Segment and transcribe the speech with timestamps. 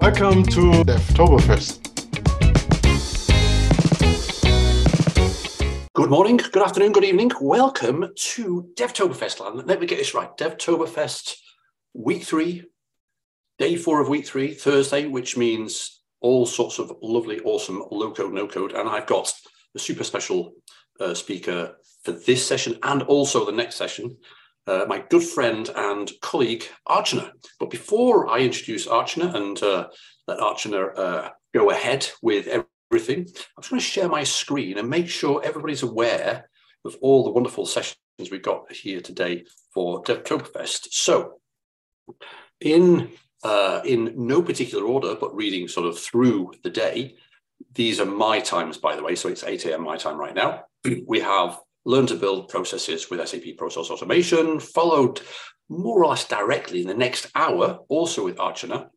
[0.00, 1.76] Welcome to Devtoberfest.
[5.92, 7.30] Good morning, good afternoon, good evening.
[7.38, 9.66] Welcome to Devtoberfest land.
[9.68, 10.34] Let me get this right.
[10.38, 11.36] Devtoberfest
[11.92, 12.64] week three,
[13.58, 18.32] day four of week three, Thursday, which means all sorts of lovely, awesome low code,
[18.32, 18.72] no code.
[18.72, 19.30] And I've got
[19.74, 20.54] a super special
[20.98, 24.16] uh, speaker for this session and also the next session,
[24.66, 27.30] uh, my good friend and colleague, Archana.
[27.58, 29.88] But before I introduce Archana and uh,
[30.26, 34.88] let Archana uh, go ahead with everything, I'm just going to share my screen and
[34.88, 36.48] make sure everybody's aware
[36.84, 37.96] of all the wonderful sessions
[38.30, 40.88] we've got here today for Devtoberfest.
[40.92, 41.40] So,
[42.60, 43.10] in
[43.42, 47.16] uh, in no particular order, but reading sort of through the day,
[47.74, 49.14] these are my times, by the way.
[49.14, 49.84] So it's 8 a.m.
[49.84, 50.64] my time right now.
[51.06, 55.20] We have learn to build processes with SAP Process Automation, followed
[55.68, 58.88] more or less directly in the next hour, also with Archana,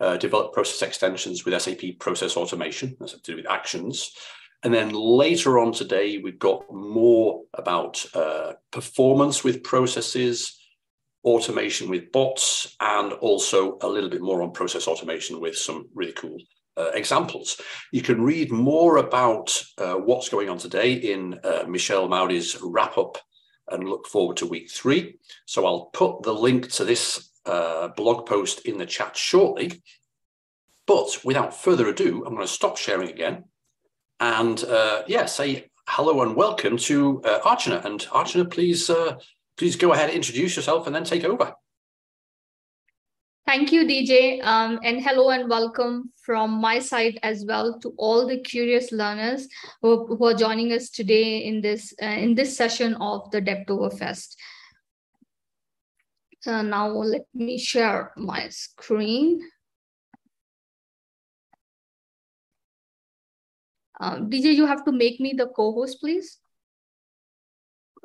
[0.00, 4.12] uh, develop process extensions with SAP Process Automation, that's to do with actions.
[4.62, 10.58] And then later on today, we've got more about uh, performance with processes,
[11.24, 16.12] automation with bots, and also a little bit more on process automation with some really
[16.12, 16.36] cool
[16.80, 17.60] uh, examples.
[17.92, 22.96] You can read more about uh, what's going on today in uh, Michelle Maury's wrap
[22.96, 23.18] up
[23.68, 25.18] and look forward to week three.
[25.46, 29.82] So I'll put the link to this uh, blog post in the chat shortly.
[30.86, 33.44] But without further ado, I'm going to stop sharing again
[34.18, 37.84] and uh, yeah, say hello and welcome to uh, Archana.
[37.84, 38.90] And Archana, please,
[39.56, 41.54] please go ahead, introduce yourself, and then take over.
[43.46, 44.44] Thank you, DJ.
[44.44, 49.48] Um, and hello and welcome from my side as well to all the curious learners
[49.82, 54.36] who, who are joining us today in this uh, in this session of the Devtoberfest.
[56.42, 59.40] So now let me share my screen.
[63.98, 66.38] Um, DJ, you have to make me the co-host, please.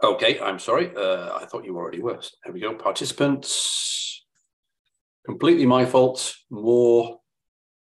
[0.04, 0.92] Okay, I'm sorry.
[0.94, 2.20] Uh, I thought you already were.
[2.44, 2.74] There we go.
[2.74, 4.25] Participants
[5.26, 6.36] completely my fault.
[6.50, 7.20] More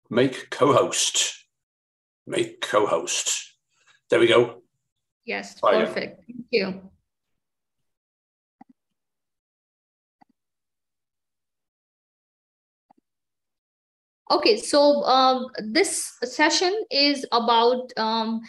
[0.09, 1.45] make co-host.
[2.25, 3.53] Make co-host.
[4.09, 4.61] There we go.
[5.25, 6.23] Yes, Bye perfect.
[6.25, 6.89] Thank you.
[14.29, 18.41] Okay, so um, this session is about um,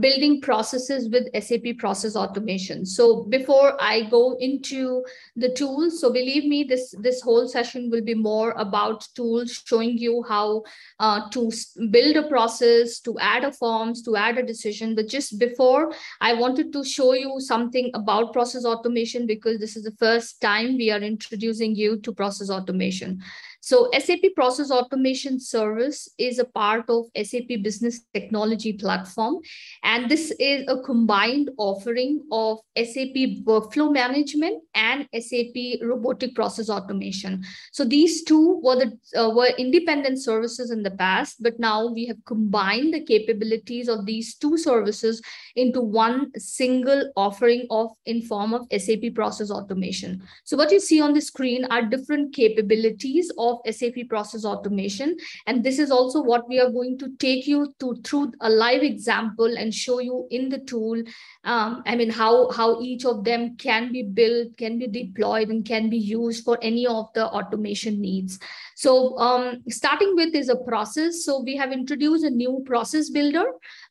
[0.00, 2.86] building processes with SAP process automation.
[2.86, 5.04] So before I go into
[5.36, 9.98] the tools, so believe me, this, this whole session will be more about tools showing
[9.98, 10.62] you how
[10.98, 11.50] uh, to
[11.90, 14.94] build a process, to add a forms, to add a decision.
[14.94, 19.84] But just before, I wanted to show you something about process automation because this is
[19.84, 23.22] the first time we are introducing you to process automation.
[23.64, 29.36] So SAP Process Automation Service is a part of SAP Business Technology Platform.
[29.84, 33.14] And this is a combined offering of SAP
[33.44, 37.44] Workflow Management and SAP Robotic Process Automation.
[37.70, 42.04] So these two were, the, uh, were independent services in the past, but now we
[42.06, 45.22] have combined the capabilities of these two services
[45.54, 50.20] into one single offering of in form of SAP Process Automation.
[50.42, 55.16] So what you see on the screen are different capabilities of of SAP process automation.
[55.46, 58.82] And this is also what we are going to take you to through a live
[58.82, 61.02] example and show you in the tool.
[61.44, 65.64] Um, I mean, how, how each of them can be built, can be deployed, and
[65.64, 68.38] can be used for any of the automation needs.
[68.82, 71.24] So um, starting with is a process.
[71.24, 73.44] So we have introduced a new process builder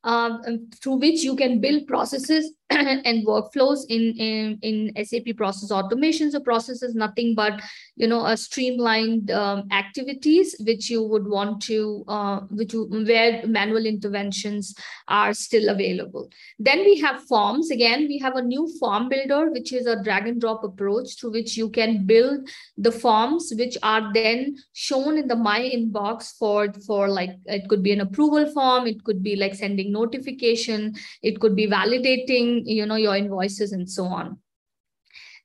[0.03, 6.29] um, through which you can build processes and workflows in, in, in SAP process automation.
[6.29, 7.61] So process is nothing but,
[7.95, 13.47] you know, a streamlined um, activities which you would want to, uh, which you, where
[13.47, 14.75] manual interventions
[15.07, 16.29] are still available.
[16.59, 17.71] Then we have forms.
[17.71, 21.31] Again, we have a new form builder, which is a drag and drop approach through
[21.31, 26.73] which you can build the forms, which are then shown in the my inbox for,
[26.87, 28.87] for like, it could be an approval form.
[28.87, 30.95] It could be like sending notification.
[31.21, 34.39] It could be validating, you know, your invoices and so on.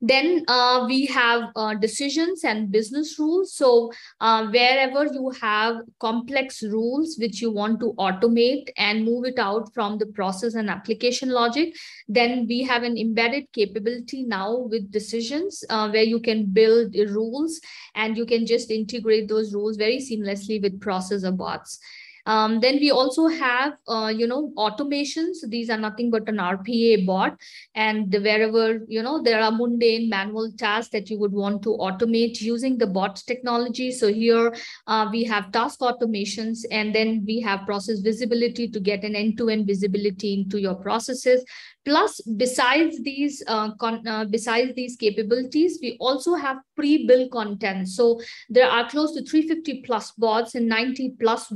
[0.01, 3.55] Then uh, we have uh, decisions and business rules.
[3.55, 9.39] So uh, wherever you have complex rules which you want to automate and move it
[9.39, 11.75] out from the process and application logic,
[12.09, 17.61] then we have an embedded capability now with decisions uh, where you can build rules
[17.95, 21.79] and you can just integrate those rules very seamlessly with process or bots.
[22.27, 25.37] Um, then we also have, uh, you know, automations.
[25.49, 27.41] These are nothing but an RPA bot.
[27.75, 32.41] And wherever, you know, there are mundane manual tasks that you would want to automate
[32.41, 33.93] using the bot technology.
[33.93, 34.55] So here
[34.87, 39.63] uh, we have task automations, and then we have process visibility to get an end-to-end
[39.63, 41.45] -end visibility into your processes.
[41.87, 47.89] Plus, besides these uh, uh, besides these capabilities, we also have pre-built content.
[47.89, 51.49] So there are close to 350 plus bots and 90 plus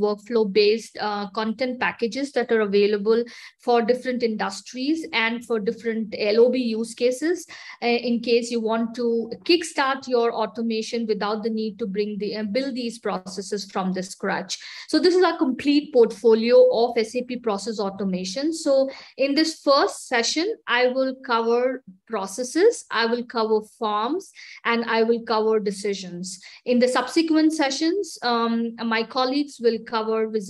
[0.61, 3.25] workflow-based uh, content packages that are available
[3.61, 7.47] for different industries and for different LOB use cases.
[7.83, 12.37] Uh, in case you want to kickstart your automation without the need to bring the
[12.37, 14.59] uh, build these processes from the scratch.
[14.89, 18.53] So this is our complete portfolio of SAP process automation.
[18.53, 24.31] So in this first session, session, I will cover processes, I will cover forms,
[24.65, 26.41] and I will cover decisions.
[26.65, 30.50] In the subsequent sessions, um, my colleagues will cover visibility,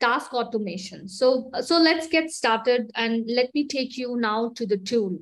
[0.00, 1.08] task automation.
[1.08, 5.18] So, so let's get started and let me take you now to the tool.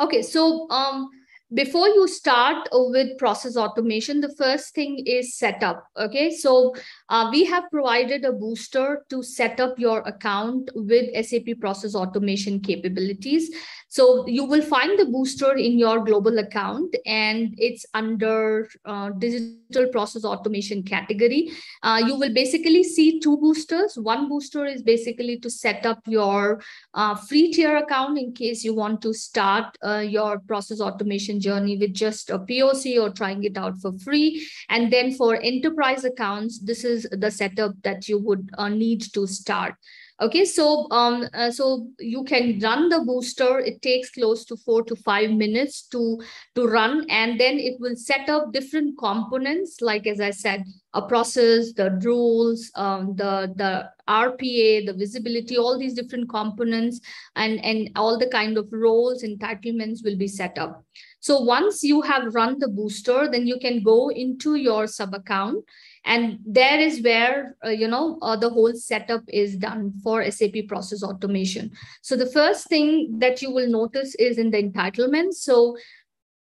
[0.00, 1.10] Okay, so um,
[1.52, 5.84] before you start with process automation, the first thing is setup.
[5.98, 6.74] Okay, so
[7.08, 12.60] uh, we have provided a booster to set up your account with SAP process automation
[12.60, 13.50] capabilities.
[13.88, 19.88] So you will find the booster in your global account and it's under uh, digital
[19.88, 21.50] process automation category.
[21.82, 23.98] Uh, you will basically see two boosters.
[23.98, 26.62] One booster is basically to set up your
[26.94, 31.76] uh, free tier account in case you want to start uh, your process automation journey
[31.76, 34.46] with just a POC or trying it out for free.
[34.68, 39.26] And then for enterprise accounts, this is the setup that you would uh, need to
[39.26, 39.74] start.
[40.20, 43.58] Okay, so um, uh, so you can run the booster.
[43.58, 46.20] It takes close to four to five minutes to
[46.56, 49.80] to run, and then it will set up different components.
[49.80, 55.78] Like as I said, a process, the rules, um, the the RPA, the visibility, all
[55.78, 57.00] these different components,
[57.36, 60.84] and and all the kind of roles entitlements will be set up.
[61.20, 65.64] So once you have run the booster, then you can go into your sub account
[66.04, 70.54] and there is where uh, you know uh, the whole setup is done for sap
[70.68, 71.70] process automation.
[72.02, 75.76] So the first thing that you will notice is in the entitlements so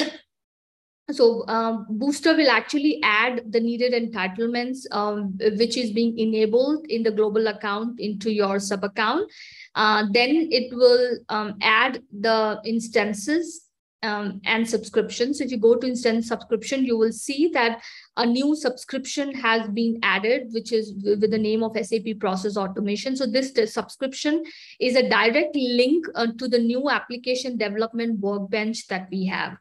[1.10, 7.02] so um, booster will actually add the needed entitlements um, which is being enabled in
[7.02, 9.30] the global account into your sub account
[9.76, 13.66] uh, then it will um, add the instances
[14.02, 15.38] um, and subscriptions.
[15.38, 17.82] So if you go to instance subscription, you will see that
[18.16, 23.16] a new subscription has been added, which is with the name of SAP Process Automation.
[23.16, 24.42] So this subscription
[24.80, 29.58] is a direct link uh, to the new application development workbench that we have.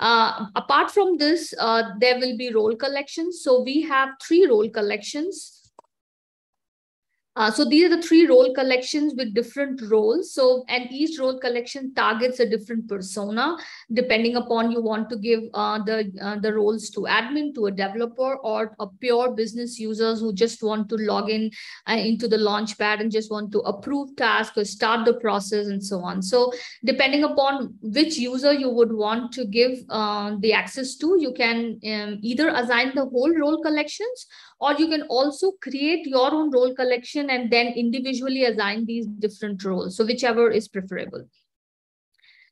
[0.00, 3.42] Uh, apart from this, uh, there will be role collections.
[3.42, 5.53] So we have three role collections.
[7.36, 10.32] Uh, so these are the three role collections with different roles.
[10.32, 13.56] So, and each role collection targets a different persona,
[13.92, 17.72] depending upon you want to give uh, the uh, the roles to admin, to a
[17.72, 21.50] developer, or a pure business users who just want to log in
[21.88, 25.84] uh, into the launchpad and just want to approve tasks or start the process and
[25.84, 26.22] so on.
[26.22, 26.52] So,
[26.84, 31.80] depending upon which user you would want to give uh, the access to, you can
[31.84, 34.26] um, either assign the whole role collections
[34.60, 39.64] or you can also create your own role collection and then individually assign these different
[39.64, 39.96] roles.
[39.96, 41.26] So whichever is preferable.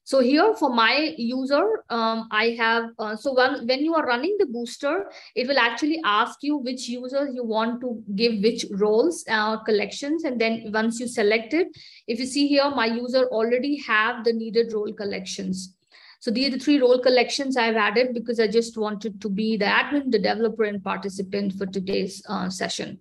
[0.05, 4.37] So here for my user, um, I have, uh, so when, when you are running
[4.39, 9.25] the booster, it will actually ask you which users you want to give which roles,
[9.29, 10.25] uh, collections.
[10.25, 11.69] And then once you select it,
[12.09, 15.77] if you see here, my user already have the needed role collections.
[16.19, 19.57] So these are the three role collections I've added because I just wanted to be
[19.57, 22.99] the admin, the developer, and participant for today's uh, session.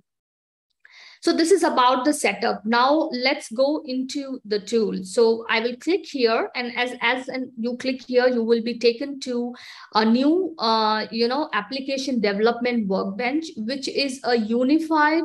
[1.21, 2.65] So this is about the setup.
[2.65, 5.03] Now let's go into the tool.
[5.03, 8.79] So I will click here and as, as and you click here, you will be
[8.79, 9.53] taken to
[9.93, 15.23] a new, uh, you know, application development workbench, which is a unified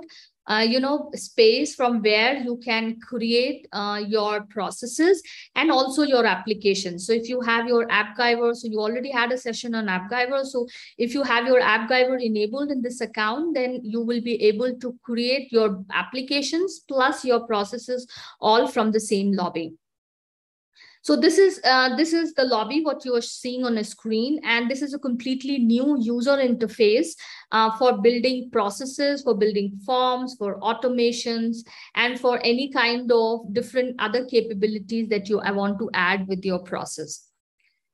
[0.48, 5.22] uh, you know, space from where you can create uh, your processes
[5.54, 7.06] and also your applications.
[7.06, 10.44] So if you have your AppGyver, so you already had a session on AppGyver.
[10.44, 10.66] So
[10.98, 14.98] if you have your AppGyver enabled in this account, then you will be able to
[15.02, 18.06] create your applications plus your processes
[18.40, 19.74] all from the same lobby.
[21.06, 24.40] So this is uh, this is the lobby, what you are seeing on a screen,
[24.42, 27.10] and this is a completely new user interface
[27.52, 31.58] uh, for building processes, for building forms, for automations,
[31.94, 36.58] and for any kind of different other capabilities that you want to add with your
[36.58, 37.28] process.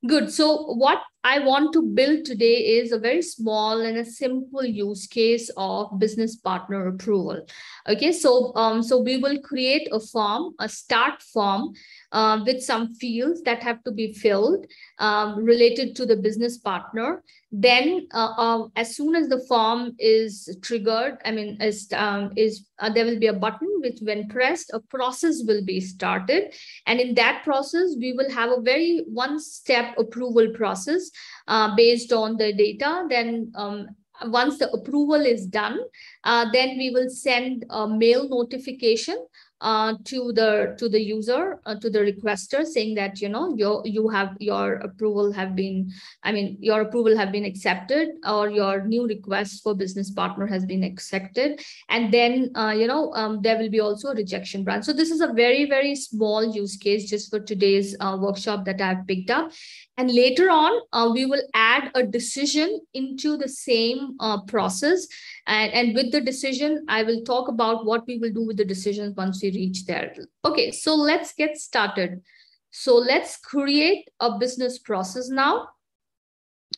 [0.08, 0.32] Good.
[0.32, 5.06] So what I want to build today is a very small and a simple use
[5.06, 7.46] case of business partner approval.
[7.88, 11.74] Okay, so um, so we will create a form, a start form
[12.10, 14.66] uh, with some fields that have to be filled
[14.98, 17.22] um, related to the business partner.
[17.54, 22.66] Then, uh, uh, as soon as the form is triggered, I mean, is um, is
[22.78, 26.54] uh, there will be a button which, when pressed, a process will be started,
[26.86, 31.11] and in that process, we will have a very one-step approval process
[31.48, 33.06] uh, based on the data.
[33.08, 33.88] Then um,
[34.26, 35.78] once the approval is done,
[36.24, 39.16] uh, then we will send a mail notification
[39.62, 43.80] uh, to the to the user uh, to the requester saying that you know your
[43.86, 45.88] you have your approval have been
[46.24, 50.64] i mean your approval have been accepted or your new request for business partner has
[50.66, 54.84] been accepted and then uh, you know um, there will be also a rejection branch
[54.84, 58.80] so this is a very very small use case just for today's uh, workshop that
[58.80, 59.52] i've picked up
[59.98, 65.06] and later on, uh, we will add a decision into the same uh, process.
[65.46, 68.64] And, and with the decision, I will talk about what we will do with the
[68.64, 70.14] decisions once we reach there.
[70.44, 72.22] Okay, so let's get started.
[72.70, 75.68] So let's create a business process now.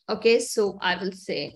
[0.09, 1.55] Okay, so I will say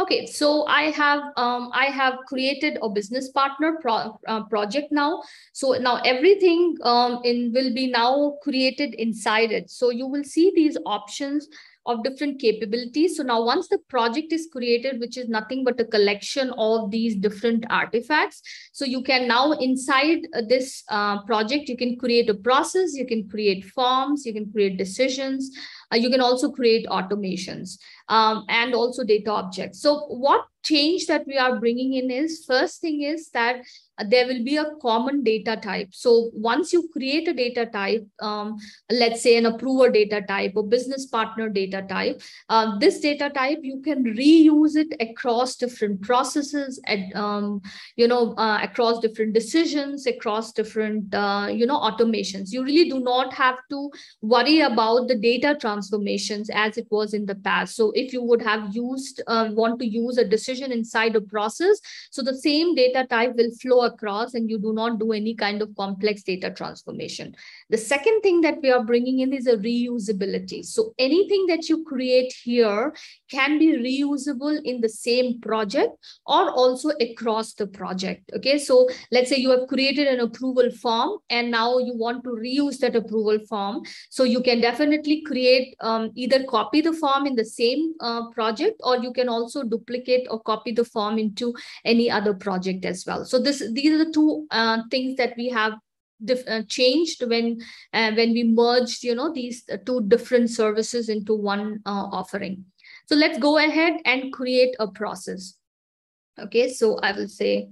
[0.00, 5.22] Okay, so I have um, I have created a business partner pro uh, project now.
[5.52, 9.68] So now everything um, in will be now created inside it.
[9.68, 11.48] So you will see these options
[11.84, 13.18] of different capabilities.
[13.18, 17.16] So now once the project is created, which is nothing but a collection of these
[17.16, 18.40] different artifacts.
[18.80, 23.28] So you can now inside this uh, project, you can create a process, you can
[23.28, 25.50] create forms, you can create decisions,
[25.92, 27.76] uh, you can also create automations
[28.08, 29.82] um, and also data objects.
[29.82, 33.56] So what change that we are bringing in is first thing is that
[34.06, 35.88] there will be a common data type.
[35.92, 38.56] So once you create a data type, um,
[38.90, 43.58] let's say an approver data type or business partner data type, uh, this data type,
[43.62, 47.60] you can reuse it across different processes, at, um,
[47.96, 52.52] you know, uh, across different decisions, across different, uh, you know, automations.
[52.52, 57.26] You really do not have to worry about the data transformations as it was in
[57.26, 57.76] the past.
[57.76, 61.80] So if you would have used, uh, want to use a decision inside a process,
[62.10, 65.62] so the same data type will flow across and you do not do any kind
[65.62, 67.34] of complex data transformation.
[67.70, 70.64] The second thing that we are bringing in is a reusability.
[70.64, 72.92] So anything that you create here
[73.30, 75.92] can be reusable in the same project
[76.26, 78.30] or also across the project.
[78.34, 82.30] Okay, so let's say you have created an approval form and now you want to
[82.30, 83.82] reuse that approval form.
[84.10, 88.80] So you can definitely create um, either copy the form in the same uh, project
[88.82, 93.24] or you can also duplicate or copy the form into any other project as well.
[93.24, 95.74] So this these are the two uh, things that we have
[96.48, 97.60] uh, changed when
[97.92, 102.64] uh, when we merged you know these two different services into one uh, offering
[103.06, 105.54] so let's go ahead and create a process
[106.38, 107.68] okay so i will say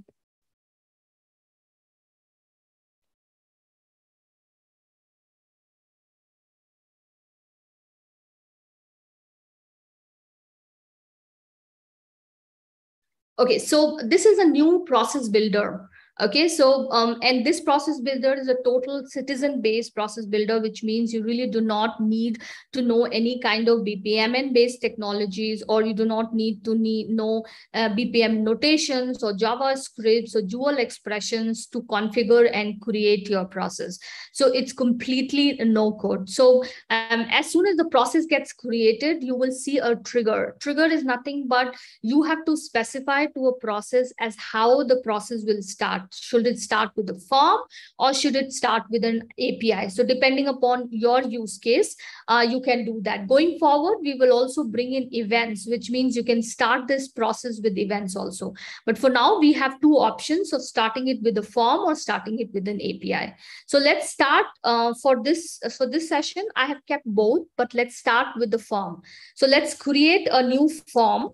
[13.38, 15.88] Okay, so this is a new process builder.
[16.20, 21.12] Okay, so um, and this process builder is a total citizen-based process builder, which means
[21.12, 26.04] you really do not need to know any kind of BPMN-based technologies, or you do
[26.04, 32.50] not need to need know uh, BPM notations or JavaScripts or dual expressions to configure
[32.52, 33.96] and create your process.
[34.32, 36.28] So it's completely no code.
[36.28, 40.56] So um, as soon as the process gets created, you will see a trigger.
[40.58, 45.44] Trigger is nothing but you have to specify to a process as how the process
[45.46, 47.60] will start Should it start with a form
[47.98, 49.88] or should it start with an API?
[49.88, 51.94] So depending upon your use case,
[52.28, 53.28] uh, you can do that.
[53.28, 57.60] Going forward, we will also bring in events, which means you can start this process
[57.62, 58.54] with events also.
[58.86, 62.38] But for now, we have two options of starting it with a form or starting
[62.38, 63.34] it with an API.
[63.66, 66.44] So let's start uh, for this for this session.
[66.56, 69.02] I have kept both, but let's start with the form.
[69.34, 71.30] So let's create a new form.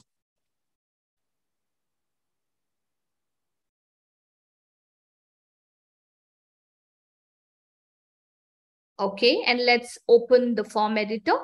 [8.98, 11.38] Okay, and let's open the form editor.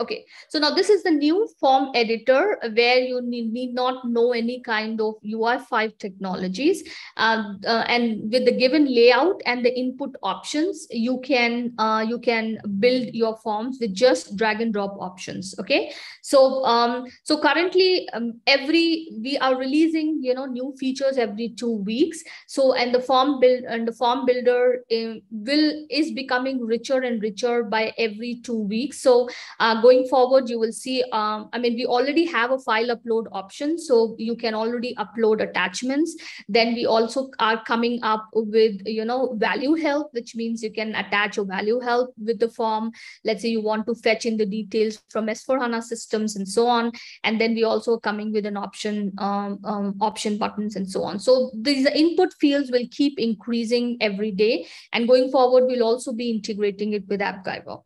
[0.00, 4.32] Okay, so now this is the new form editor where you need, need not know
[4.32, 6.82] any kind of UI5 technologies.
[7.18, 12.18] Uh, uh, and with the given layout and the input options, you can uh, you
[12.18, 15.54] can build your forms with just drag and drop options.
[15.60, 15.92] Okay,
[16.22, 21.76] so um, so currently um, every we are releasing you know new features every two
[21.76, 22.22] weeks.
[22.46, 27.20] So and the form build and the form builder uh, will is becoming richer and
[27.20, 29.02] richer by every two weeks.
[29.02, 29.28] So
[29.58, 33.26] uh, going forward, you will see, um, I mean, we already have a file upload
[33.32, 36.16] option, so you can already upload attachments.
[36.48, 40.94] Then we also are coming up with, you know, value help, which means you can
[40.94, 42.92] attach a value help with the form.
[43.24, 46.92] Let's say you want to fetch in the details from S4HANA systems and so on.
[47.24, 51.18] And then we also coming with an option, um, um, option buttons and so on.
[51.18, 54.66] So these input fields will keep increasing every day.
[54.92, 57.82] And going forward, we'll also be integrating it with AppGyver.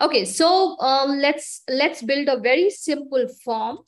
[0.00, 3.78] Okay, so um, let's let's build a very simple form.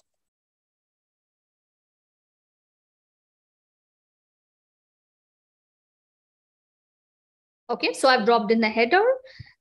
[7.68, 9.02] Okay, so I've dropped in the header.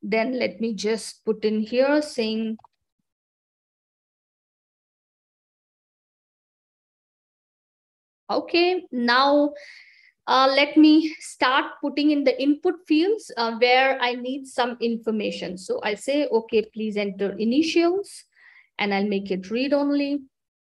[0.04, 2.58] Then let me just put in here saying
[8.30, 9.54] Okay, now
[10.28, 15.58] uh, let me start putting in the input fields uh, where I need some information.
[15.58, 18.24] So I say, okay, please enter initials
[18.80, 20.22] and I'll make it read only.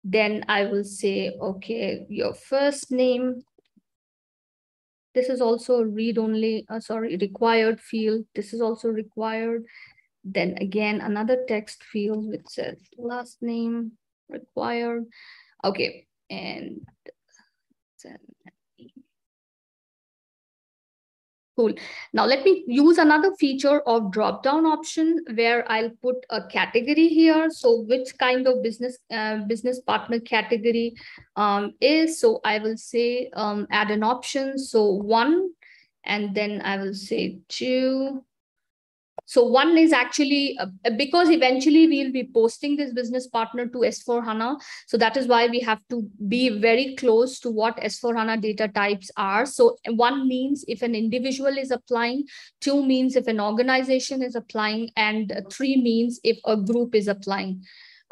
[0.04, 3.42] Then I will say, okay, your first name.
[5.14, 8.24] This is also read only, uh, sorry, required field.
[8.36, 9.64] This is also required.
[10.22, 13.92] Then again, another text field which says last name
[14.28, 15.06] required.
[15.64, 16.86] Okay, and
[18.04, 18.18] then
[21.58, 21.74] Cool.
[22.12, 27.50] Now let me use another feature of drop-down option where I'll put a category here.
[27.50, 30.94] So which kind of business uh, business partner category
[31.34, 32.20] um, is.
[32.20, 34.56] So I will say um, add an option.
[34.56, 35.50] So one,
[36.04, 38.22] and then I will say two,
[39.28, 44.24] so one is actually uh, because eventually we'll be posting this business partner to S4
[44.24, 44.56] HANA.
[44.86, 48.68] So that is why we have to be very close to what S4 HANA data
[48.68, 49.44] types are.
[49.44, 52.24] So one means if an individual is applying,
[52.62, 57.62] two means if an organization is applying, and three means if a group is applying.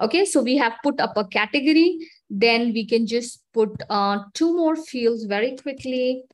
[0.03, 1.99] Okay, so we have put up a category.
[2.29, 6.25] Then we can just put uh, two more fields very quickly.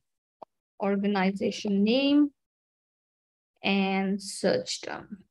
[0.83, 2.33] Organization name
[3.63, 5.25] and search term.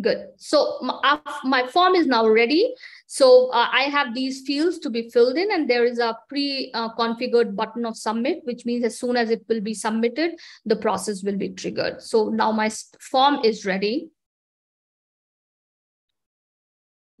[0.00, 0.28] Good.
[0.38, 0.78] So
[1.44, 2.74] my, form is now ready.
[3.06, 7.48] So uh, I have these fields to be filled in and there is a pre-configured
[7.48, 10.32] uh, button of submit, which means as soon as it will be submitted,
[10.64, 12.00] the process will be triggered.
[12.00, 14.08] So now my form is ready.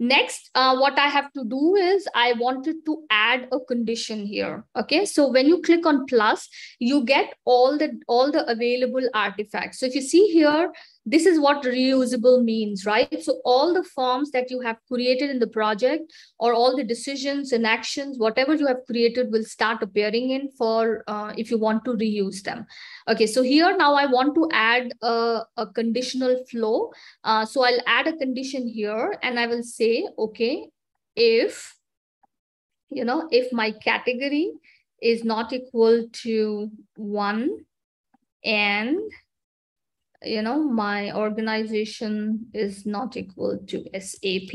[0.02, 4.64] Next, uh, what I have to do is I wanted to add a condition here.
[4.74, 6.48] Okay, so when you click on plus,
[6.80, 9.78] you get all the all the available artifacts.
[9.78, 10.72] So if you see here,
[11.04, 13.22] this is what reusable means, right?
[13.22, 17.50] So all the forms that you have created in the project or all the decisions
[17.50, 21.84] and actions, whatever you have created will start appearing in for uh, if you want
[21.86, 22.66] to reuse them.
[23.08, 26.92] Okay, so here now I want to add a, a conditional flow.
[27.24, 30.68] Uh, so I'll add a condition here and I will say, okay,
[31.16, 31.76] if,
[32.90, 34.52] you know, if my category
[35.00, 37.50] is not equal to one
[38.44, 38.98] and
[40.24, 44.52] you know my organization is not equal to sap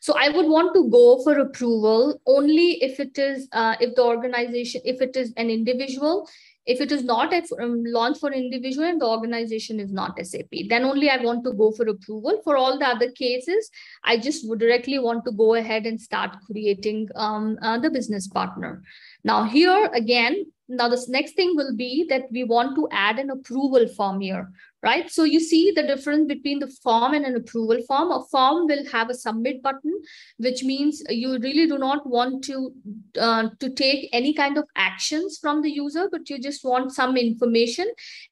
[0.00, 4.02] so i would want to go for approval only if it is uh, if the
[4.02, 6.26] organization if it is an individual
[6.64, 10.50] if it is not a um, launch for individual and the organization is not SAP,
[10.68, 12.40] then only I want to go for approval.
[12.44, 13.68] For all the other cases,
[14.04, 18.28] I just would directly want to go ahead and start creating um, uh, the business
[18.28, 18.82] partner.
[19.24, 23.30] Now here again, now this next thing will be that we want to add an
[23.30, 24.50] approval form here
[24.82, 25.10] right?
[25.10, 28.10] So you see the difference between the form and an approval form.
[28.10, 30.02] A form will have a submit button,
[30.38, 32.72] which means you really do not want to,
[33.18, 37.16] uh, to take any kind of actions from the user, but you just want some
[37.16, 37.86] information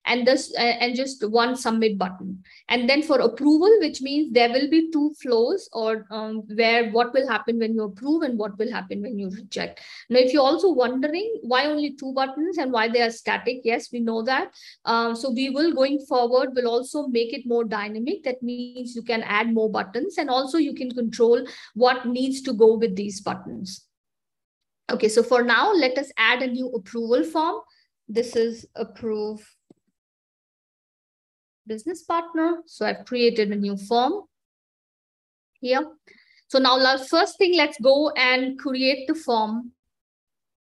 [0.07, 2.43] and this uh, and just one submit button.
[2.69, 7.13] And then for approval, which means there will be two flows or um, where what
[7.15, 9.81] will happen when you approve and what will happen when you reject.
[10.09, 13.91] Now, if you're also wondering why only two buttons and why they are static, yes,
[13.93, 14.53] we know that.
[14.85, 18.23] Um, so we will going forward forward will also make it more dynamic.
[18.25, 22.53] That means you can add more buttons and also you can control what needs to
[22.53, 23.87] go with these buttons.
[24.91, 27.61] Okay, so for now, let us add a new approval form.
[28.09, 29.41] This is approve
[31.67, 32.59] business partner.
[32.67, 34.25] So I've created a new form
[35.61, 35.87] here.
[36.49, 39.71] So now first thing, let's go and create the form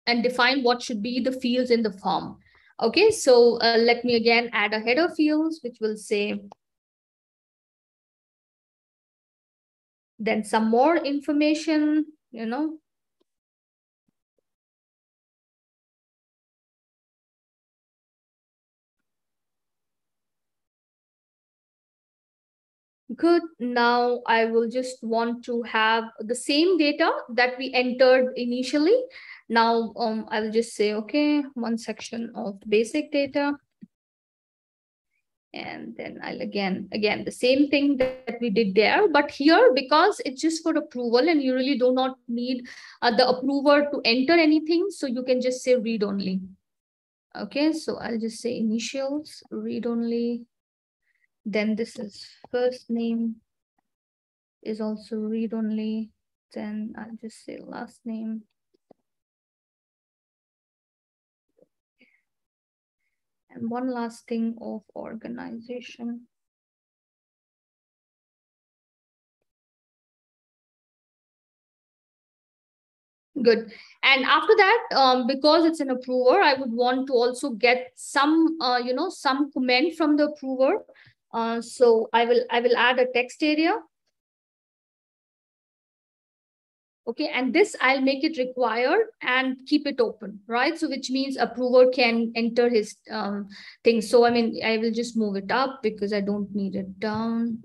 [0.06, 2.38] and define what should be the fields in the form.
[2.80, 6.40] Okay, so uh, let me again add a header fields, which will say,
[10.20, 12.78] then some more information, you know,
[23.18, 23.42] Good.
[23.58, 28.94] Now I will just want to have the same data that we entered initially.
[29.48, 33.54] Now um, I will just say, okay, one section of basic data.
[35.52, 40.20] And then I'll again, again, the same thing that we did there, but here, because
[40.24, 42.68] it's just for approval and you really do not need
[43.02, 44.90] uh, the approver to enter anything.
[44.90, 46.40] So you can just say read only.
[47.34, 50.44] Okay, so I'll just say initials, read only.
[51.50, 53.36] Then this is first name
[54.62, 56.10] is also read only.
[56.52, 58.42] Then I'll just say last name.
[63.48, 66.26] And one last thing of organization.
[73.42, 73.72] Good.
[74.02, 78.58] And after that, um, because it's an approver, I would want to also get some,
[78.60, 80.84] uh, you know, some comment from the approver.
[81.32, 83.76] Uh, so I will I will add a text area.
[87.06, 90.78] Okay, and this I'll make it required and keep it open, right?
[90.78, 93.48] So which means approver can enter his um,
[93.82, 94.02] thing.
[94.02, 97.62] So I mean, I will just move it up because I don't need it down.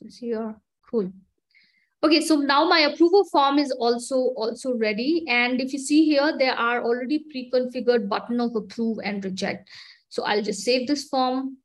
[0.00, 0.54] This here,
[0.90, 1.12] cool.
[2.02, 5.24] Okay, so now my approval form is also also ready.
[5.28, 9.68] And if you see here, there are already pre-configured button of approve and reject.
[10.08, 11.58] So I'll just save this form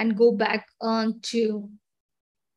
[0.00, 1.68] and go back on to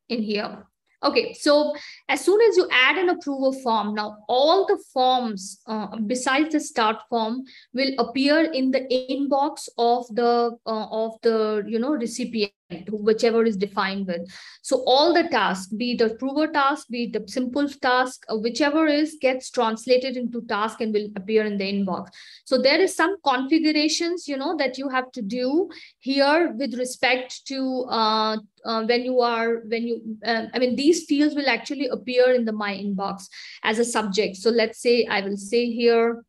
[0.09, 0.65] in here.
[1.03, 1.75] Okay, so
[2.07, 6.61] as soon as you add an approval form, now all the forms uh, besides the
[6.61, 12.53] start form will appear in the inbox of the uh, of the you know recipient
[12.89, 14.21] whichever is defined with.
[14.61, 18.87] So all the tasks, be it approver task, be it a simple task, uh, whichever
[18.87, 22.09] is gets translated into task and will appear in the inbox.
[22.45, 27.45] So there is some configurations, you know, that you have to do here with respect
[27.47, 31.87] to uh, uh, when you are, when you, uh, I mean, these fields will actually
[31.87, 33.27] appear in the my inbox
[33.63, 34.37] as a subject.
[34.37, 36.23] So let's say I will say here,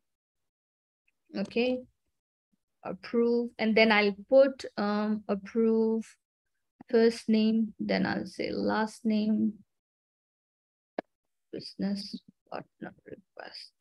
[1.37, 1.79] okay,
[2.83, 6.05] approve, and then I'll put um, approve
[6.89, 9.53] first name, then I'll say last name,
[11.51, 12.19] business
[12.49, 13.71] partner request.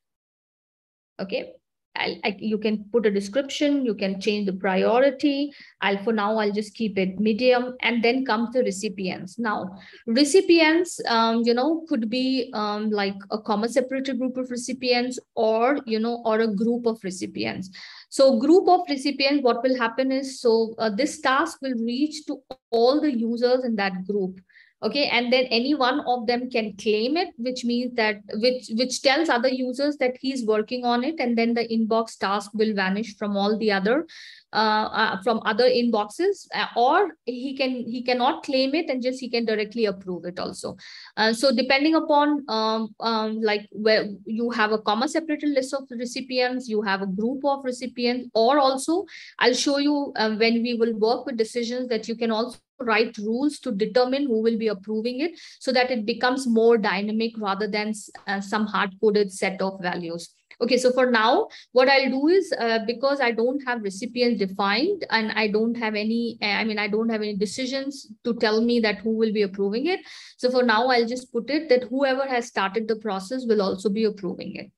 [1.21, 1.53] Okay,
[1.97, 5.53] I'll, I, you can put a description, you can change the priority.
[5.81, 9.39] I'll for now, I'll just keep it medium and then come to recipients.
[9.39, 15.19] Now, recipients, um, you know, could be um, like a comma separated group of recipients
[15.35, 17.71] or, you know, or a group of recipients.
[18.09, 22.41] So group of recipients, what will happen is, so uh, this task will reach to
[22.71, 24.41] all the users in that group
[24.85, 29.01] okay and then any one of them can claim it which means that which which
[29.03, 33.16] tells other users that he's working on it and then the inbox task will vanish
[33.16, 34.07] from all the other
[34.55, 39.19] uh, uh, from other inboxes uh, or he can he cannot claim it and just
[39.19, 40.77] he can directly approve it also.
[41.17, 45.83] Uh, so depending upon um, um, like where you have a comma separated list of
[45.90, 49.05] recipients you have a group of recipients or also
[49.38, 50.12] i'll show you
[50.43, 54.43] when we will work with decisions that you can also write rules to determine who
[54.43, 57.93] will be approving it so that it becomes more dynamic rather than
[58.27, 62.53] uh, some hard coded set of values Okay, so for now, what I'll do is
[62.59, 66.88] uh, because I don't have recipients defined and I don't have any, I mean, I
[66.88, 70.01] don't have any decisions to tell me that who will be approving it.
[70.37, 73.88] So for now, I'll just put it that whoever has started the process will also
[73.88, 74.71] be approving it.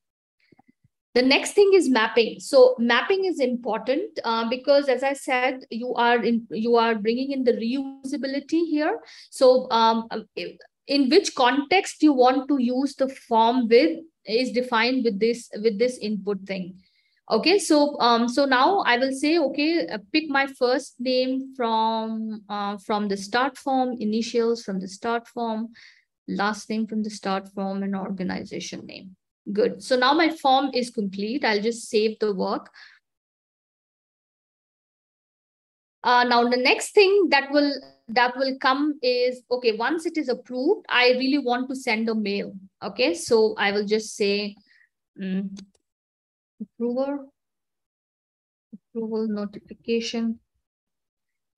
[1.17, 2.39] the next thing is mapping.
[2.41, 7.33] So mapping is important uh, because, as I said, you are in you are bringing
[7.33, 9.01] in the reusability here.
[9.31, 10.09] So um,
[10.87, 15.79] in which context you want to use the form with is defined with this with
[15.79, 16.81] this input thing.
[17.29, 22.43] Okay, so um, so now I will say, okay, uh, pick my first name from
[22.49, 25.69] uh, from the start form, initials from the start form,
[26.29, 29.17] last name from the start form, and organization name.
[29.53, 29.83] Good.
[29.83, 31.45] So now my form is complete.
[31.45, 32.71] I'll just save the work.
[36.03, 37.73] Uh, now the next thing that will
[38.09, 42.15] that will come is okay once it is approved i really want to send a
[42.15, 42.53] mail.
[42.83, 44.55] Okay so i will just say
[45.21, 45.55] um,
[46.61, 47.33] approval
[48.97, 50.39] approval notification.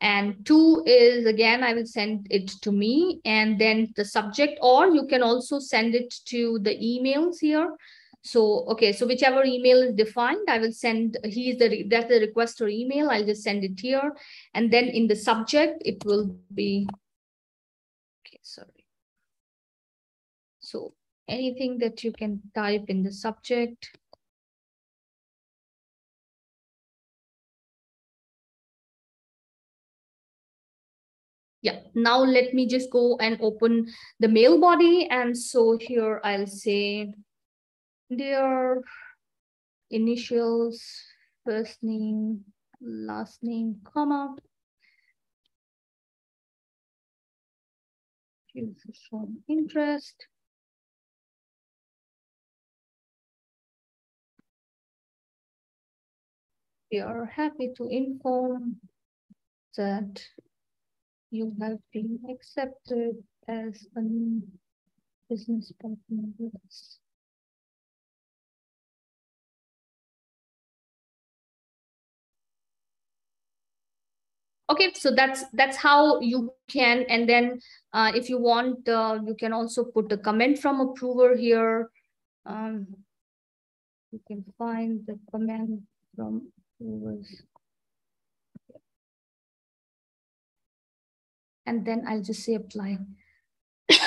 [0.00, 3.20] And two is again i will send it to me.
[3.24, 7.68] And then the subject or you can also send it to the emails here
[8.28, 12.20] so okay so whichever email is defined i will send he is the that's the
[12.26, 14.12] requester email i'll just send it here.
[14.52, 16.86] And then in the subject it will be
[18.20, 18.84] okay sorry.
[20.60, 20.92] So
[21.26, 23.88] anything that you can type in the subject.
[31.62, 33.88] Yeah now let me just go and open
[34.20, 35.08] the mail body.
[35.10, 37.14] And so here i'll say
[38.16, 38.82] dear
[39.90, 40.82] initials
[41.44, 42.42] first name
[42.80, 44.34] last name comma
[48.50, 50.26] Choose shown interest
[56.90, 58.76] we are happy to inform
[59.76, 60.22] that
[61.30, 64.42] you have been accepted as a new
[65.28, 66.98] business partner with us.
[74.70, 77.58] Okay, so that's that's how you can, and then
[77.94, 81.90] uh, if you want, uh, you can also put the comment from approver here.
[82.44, 82.86] Um,
[84.12, 85.82] you can find the comment
[86.14, 87.42] from approvers
[91.68, 92.98] and then I'll just say apply.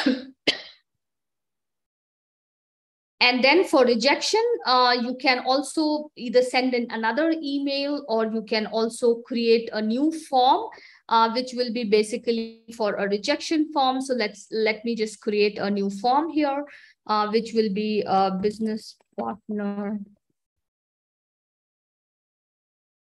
[3.21, 8.41] and then for rejection, uh, you can also either send in another email or you
[8.41, 10.71] can also create a new form,
[11.07, 14.01] uh, which will be basically for a rejection form.
[14.01, 16.65] So let's let me just create a new form here,
[17.05, 19.99] uh, which will be a business partner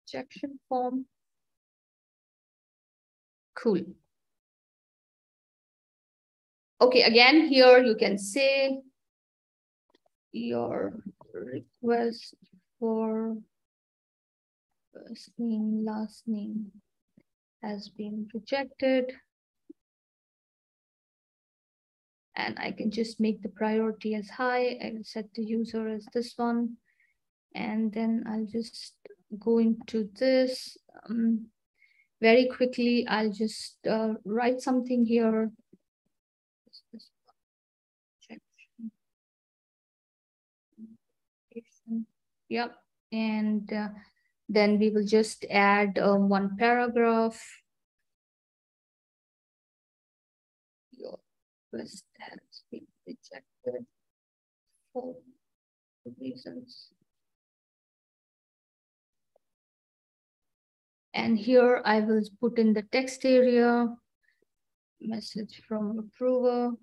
[0.05, 1.05] rejection form.
[3.55, 3.83] Cool.
[6.81, 8.81] Okay, again, here you can say
[10.33, 10.93] your
[11.33, 12.35] request
[12.79, 13.37] for
[14.93, 16.71] first name, last name
[17.61, 19.13] has been rejected.
[22.35, 24.77] And I can just make the priority as high.
[24.81, 26.77] Will set the user as this one.
[27.55, 28.95] And then I'll just
[29.39, 30.77] go into this.
[31.07, 31.47] Um,
[32.21, 35.51] very quickly, I'll just uh, write something here
[42.53, 42.75] Yep.
[43.11, 43.87] And uh,
[44.47, 47.41] then we will just add um, one paragraph.
[50.91, 51.17] Your
[51.71, 53.87] request has been rejected
[54.93, 55.15] for
[56.21, 56.89] reasons.
[61.15, 63.87] And here I will put in the text area,
[65.01, 66.73] message from approver.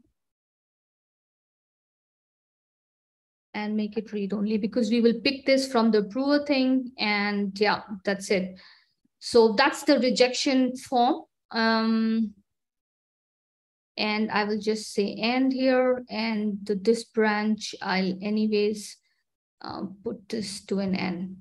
[3.65, 7.59] And make it read only because we will pick this from the brewer thing and
[7.61, 8.59] yeah, that's it.
[9.19, 11.25] So that's the rejection form.
[11.51, 12.35] Um,
[13.97, 18.97] and I will just say end here and this branch, I'll anyways
[19.61, 21.37] um, put this to an end.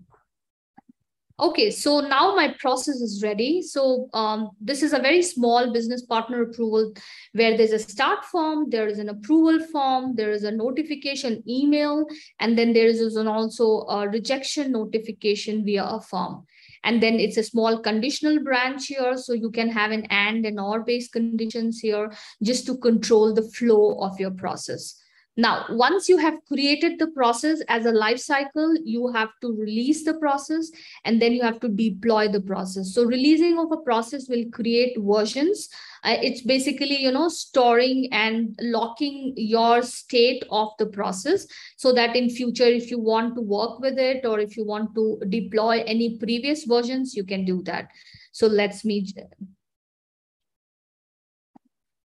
[1.39, 3.61] Okay, so now my process is ready.
[3.61, 6.93] So um, this is a very small business partner approval
[7.31, 12.05] where there's a start form, there is an approval form, there is a notification email,
[12.41, 16.45] and then there is an also a rejection notification via a form.
[16.83, 19.15] And then it's a small conditional branch here.
[19.15, 22.11] So you can have an and and or based conditions here
[22.43, 25.01] just to control the flow of your process.
[25.39, 30.03] Now, once you have created the process as a life cycle, you have to release
[30.03, 30.69] the process
[31.05, 32.93] and then you have to deploy the process.
[32.93, 35.69] So releasing of a process will create versions.
[36.03, 41.47] Uh, it's basically, you know, storing and locking your state of the process
[41.77, 44.93] so that in future, if you want to work with it or if you want
[44.95, 47.87] to deploy any previous versions, you can do that.
[48.33, 49.07] So let's me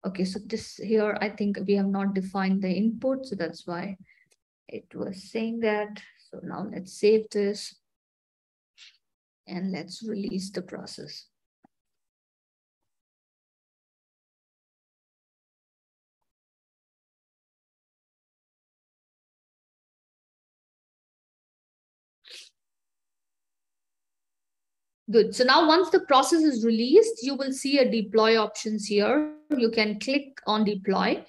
[0.07, 3.97] Okay, so this here, I think we have not defined the input, so that's why
[4.69, 6.01] it was saying that.
[6.31, 7.75] So now let's save this
[9.47, 11.25] and let's release the process.
[25.09, 25.33] Good.
[25.33, 29.33] So now once the process is released, you will see a deploy options here.
[29.55, 31.23] You can click on deploy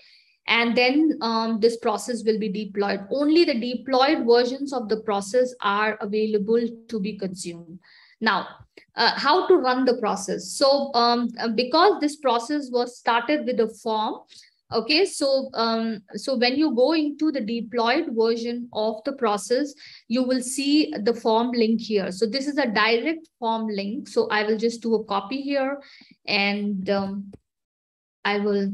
[0.48, 3.06] and then um, this process will be deployed.
[3.10, 7.78] Only the deployed versions of the process are available to be consumed.
[8.20, 8.48] Now,
[8.96, 10.52] uh, how to run the process.
[10.52, 14.22] So um, because this process was started with a form,
[14.70, 19.72] Okay, so um, so when you go into the deployed version of the process,
[20.08, 22.12] you will see the form link here.
[22.12, 24.08] So this is a direct form link.
[24.08, 25.80] So I will just do a copy here
[26.26, 27.32] and um,
[28.26, 28.70] I will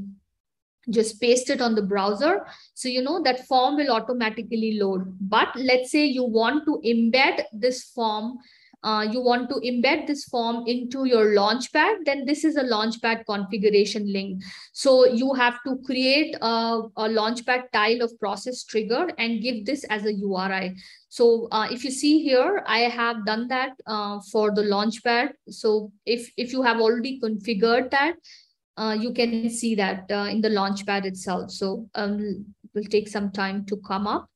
[0.91, 2.45] just paste it on the browser.
[2.75, 5.17] So you know that form will automatically load.
[5.21, 8.39] But let's say you want to embed this form
[8.85, 13.25] uh, you want to embed this form into your launchpad, then this is a launchpad
[13.25, 14.43] configuration link.
[14.73, 19.85] So you have to create a, a launchpad tile of process trigger and give this
[19.85, 20.77] as a URI.
[21.09, 25.31] So uh, if you see here, I have done that uh, for the launchpad.
[25.49, 28.17] So if, if you have already configured that,
[28.77, 31.51] uh, you can see that uh, in the launchpad itself.
[31.51, 34.29] So um, it will take some time to come up.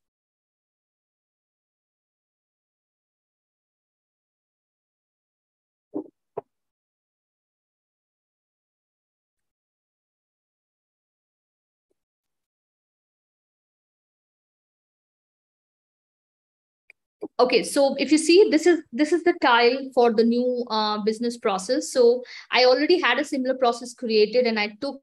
[17.40, 20.98] Okay, so if you see, this is this is the tile for the new uh,
[21.05, 21.92] business process.
[21.92, 25.01] So I already had a similar process created and I took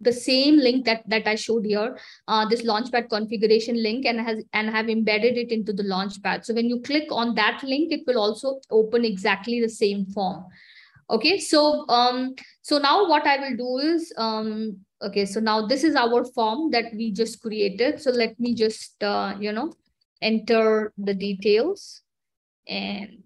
[0.00, 1.96] the same link that, that I showed here,
[2.28, 6.44] uh, this Launchpad configuration link and has and have embedded it into the Launchpad.
[6.44, 10.44] So when you click on that link, it will also open exactly the same form.
[11.08, 15.84] Okay, so um, so now what I will do is um, okay, so now this
[15.84, 18.00] is our form that we just created.
[18.00, 19.72] So let me just uh, you know
[20.22, 22.02] enter the details
[22.66, 23.22] and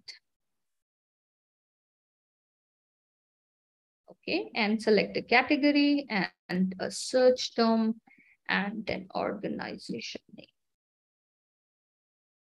[4.10, 8.00] okay and select a category and a search term
[8.48, 10.46] and an organization name.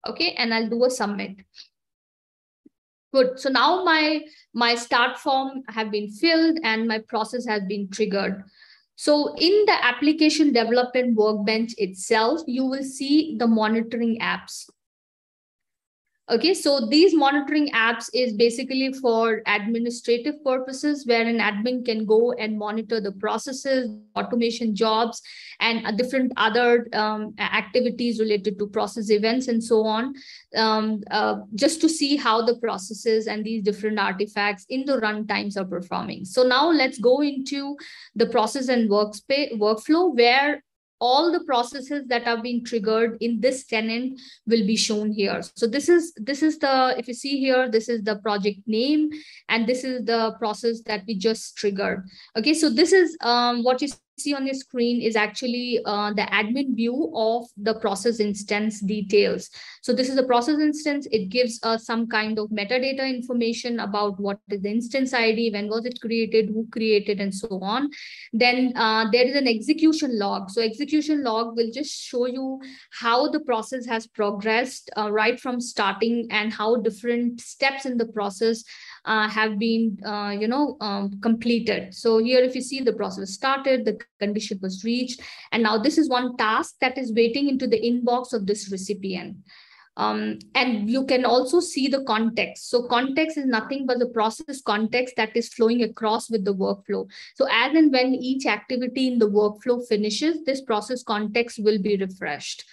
[0.06, 1.36] Okay and i'll do a submit
[3.12, 3.38] good.
[3.38, 4.22] So now my
[4.54, 8.44] my start form have been filled and my process has been triggered
[8.98, 14.68] so in the application development workbench itself, you will see the monitoring apps.
[16.30, 22.32] Okay, so these monitoring apps is basically for administrative purposes where an admin can go
[22.32, 25.22] and monitor the processes, automation jobs,
[25.60, 30.14] and different other um, activities related to process events and so on,
[30.54, 35.56] um, uh, just to see how the processes and these different artifacts in the runtimes
[35.56, 36.26] are performing.
[36.26, 37.74] So now let's go into
[38.14, 40.62] the process and workspace workflow where
[41.00, 45.42] all the processes that are being triggered in this tenant will be shown here.
[45.54, 49.10] So this is this is the if you see here, this is the project name,
[49.48, 52.04] and this is the process that we just triggered.
[52.36, 53.88] Okay, so this is um, what you
[54.20, 59.50] see on the screen is actually uh, the admin view of the process instance details.
[59.82, 61.06] So this is a process instance.
[61.10, 65.68] It gives us some kind of metadata information about what is the instance ID, when
[65.68, 67.90] was it created, who created, and so on.
[68.32, 70.50] Then uh, there is an execution log.
[70.50, 75.60] So execution log will just show you how the process has progressed uh, right from
[75.60, 78.64] starting and how different steps in the process
[79.08, 81.94] uh, have been, uh, you know, um, completed.
[81.94, 85.96] So here, if you see the process started, the condition was reached, and now this
[85.96, 89.38] is one task that is waiting into the inbox of this recipient.
[89.96, 92.70] Um, and you can also see the context.
[92.70, 97.08] So context is nothing but the process context that is flowing across with the workflow.
[97.34, 101.96] So as and when each activity in the workflow finishes, this process context will be
[101.96, 102.64] refreshed.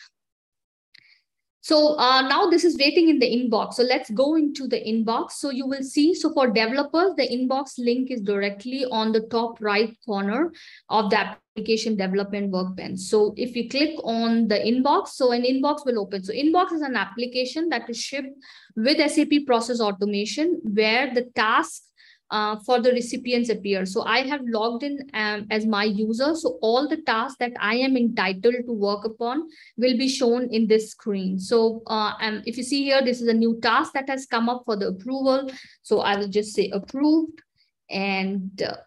[1.66, 3.74] So uh, now this is waiting in the inbox.
[3.74, 5.32] So let's go into the inbox.
[5.32, 9.60] So you will see, so for developers, the inbox link is directly on the top
[9.60, 10.54] right corner
[10.90, 13.00] of the application development workbench.
[13.00, 16.24] So if you click on the inbox, so an inbox will open.
[16.24, 18.38] So inbox is an application that is shipped
[18.76, 21.82] with SAP process automation where the task
[22.32, 23.86] uh, for the recipients appear.
[23.86, 26.36] So I have logged in um, as my user.
[26.36, 30.68] So all the tasks that I am entitled to work upon will be shown in
[30.68, 31.40] this screen.
[31.40, 34.50] So uh, um, if you see here, this is a new task that has come
[34.50, 35.50] up for the approval.
[35.82, 37.42] So I will just say approved
[37.90, 38.78] and uh,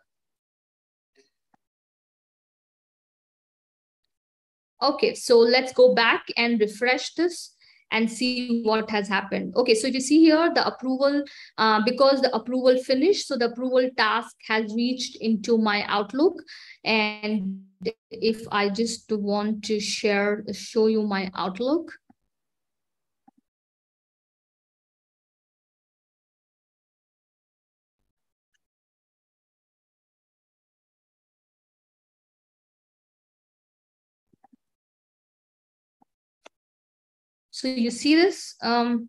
[4.80, 7.52] Okay, so let's go back and refresh this
[7.90, 9.54] and see what has happened.
[9.56, 11.22] Okay, so if you see here, the approval,
[11.56, 16.34] uh, because the approval finished, so the approval task has reached into my Outlook.
[16.84, 17.62] And
[18.10, 21.92] if I just want to share, show you my Outlook,
[37.58, 38.54] So you see this?
[38.62, 39.08] Um,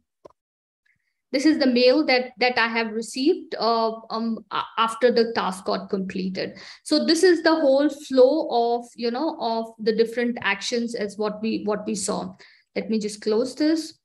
[1.32, 4.44] this is the mail that that I have received uh, um,
[4.76, 6.58] after the task got completed.
[6.84, 11.40] So this is the whole flow of you know of the different actions as what
[11.44, 12.34] we what we saw.
[12.76, 14.00] Let me just close this.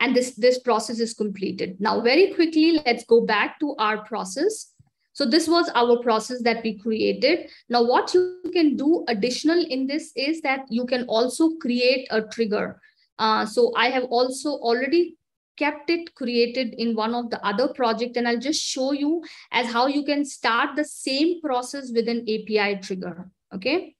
[0.00, 1.78] And this this process is completed.
[1.78, 4.72] Now very quickly, let's go back to our process.
[5.12, 7.50] So this was our process that we created.
[7.68, 12.22] Now what you can do additional in this is that you can also create a
[12.22, 12.80] trigger.
[13.20, 15.16] Uh, so I have also already
[15.58, 19.66] kept it created in one of the other project and I'll just show you as
[19.66, 23.94] how you can start the same process with an API trigger, okay?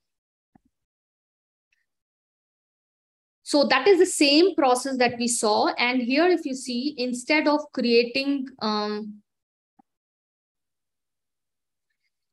[3.42, 5.74] So that is the same process that we saw.
[5.76, 9.20] And here, if you see, instead of creating um,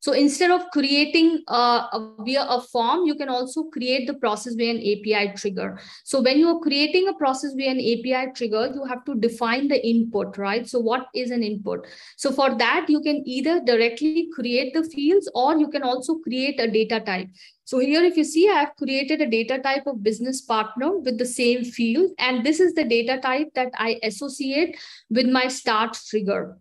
[0.08, 4.72] So instead of creating uh, via a form, you can also create the process via
[4.72, 5.78] an API trigger.
[6.06, 9.68] So when you are creating a process via an API trigger, you have to define
[9.68, 10.66] the input, right?
[10.66, 11.88] So what is an input?
[12.16, 16.58] So for that, you can either directly create the fields or you can also create
[16.58, 17.28] a data type.
[17.66, 21.18] So here, if you see, I have created a data type of business partner with
[21.18, 22.12] the same field.
[22.18, 24.78] And this is the data type that I associate
[25.10, 26.58] with my start trigger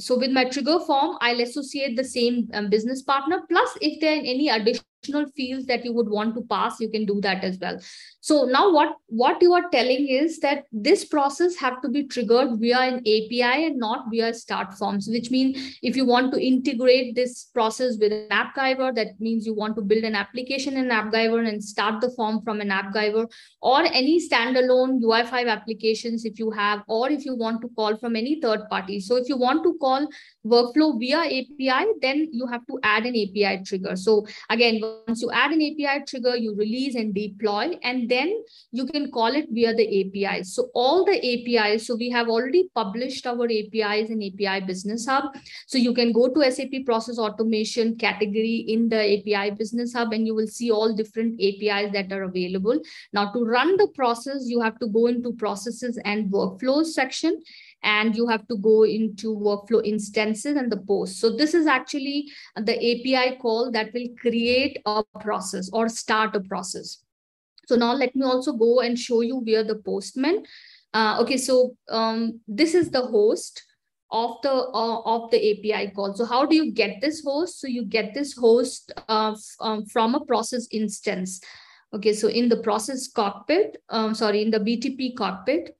[0.00, 3.42] so with my trigger form, I'll associate the same um, business partner.
[3.48, 4.89] Plus, if there are any additional additional
[5.34, 7.78] fields that you would want to pass, you can do that as well.
[8.20, 12.58] So now what, what you are telling is that this process have to be triggered
[12.58, 17.14] via an API and not via start forms, which means if you want to integrate
[17.14, 21.48] this process with an AppGyver, that means you want to build an application in AppGyver
[21.48, 23.30] and start the form from an AppGyver
[23.62, 28.16] or any standalone UI5 applications if you have, or if you want to call from
[28.16, 29.00] any third party.
[29.00, 30.06] So if you want to call
[30.46, 33.96] workflow via API, then you have to add an API trigger.
[33.96, 38.86] So again, once you add an API trigger, you release and deploy, and then you
[38.86, 40.42] can call it via the API.
[40.44, 45.24] So all the APIs, so we have already published our APIs in API Business Hub.
[45.66, 50.26] So you can go to SAP Process Automation category in the API Business Hub, and
[50.26, 52.80] you will see all different APIs that are available.
[53.12, 57.40] Now to run the process, you have to go into processes and workflows section
[57.82, 61.18] and you have to go into workflow instances and the post.
[61.20, 66.40] So this is actually the API call that will create a process or start a
[66.40, 67.02] process.
[67.66, 70.44] So now let me also go and show you where the postman.
[70.92, 73.62] Uh, okay, so um, this is the host
[74.10, 76.14] of the uh, of the API call.
[76.14, 77.60] So how do you get this host?
[77.60, 81.40] So you get this host uh, um, from a process instance.
[81.92, 85.76] Okay, so in the process cockpit, um, sorry, in the BTP cockpit,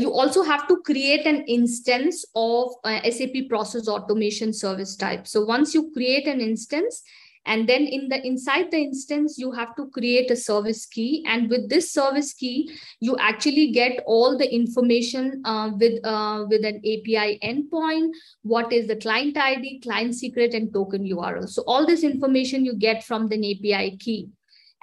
[0.00, 5.26] you also have to create an instance of uh, SAP process automation service type.
[5.26, 7.02] So once you create an instance,
[7.46, 11.24] and then in the inside the instance, you have to create a service key.
[11.28, 16.64] And with this service key, you actually get all the information uh, with, uh, with
[16.64, 21.48] an API endpoint, what is the client ID, client secret, and token URL.
[21.48, 24.30] So all this information you get from the API key.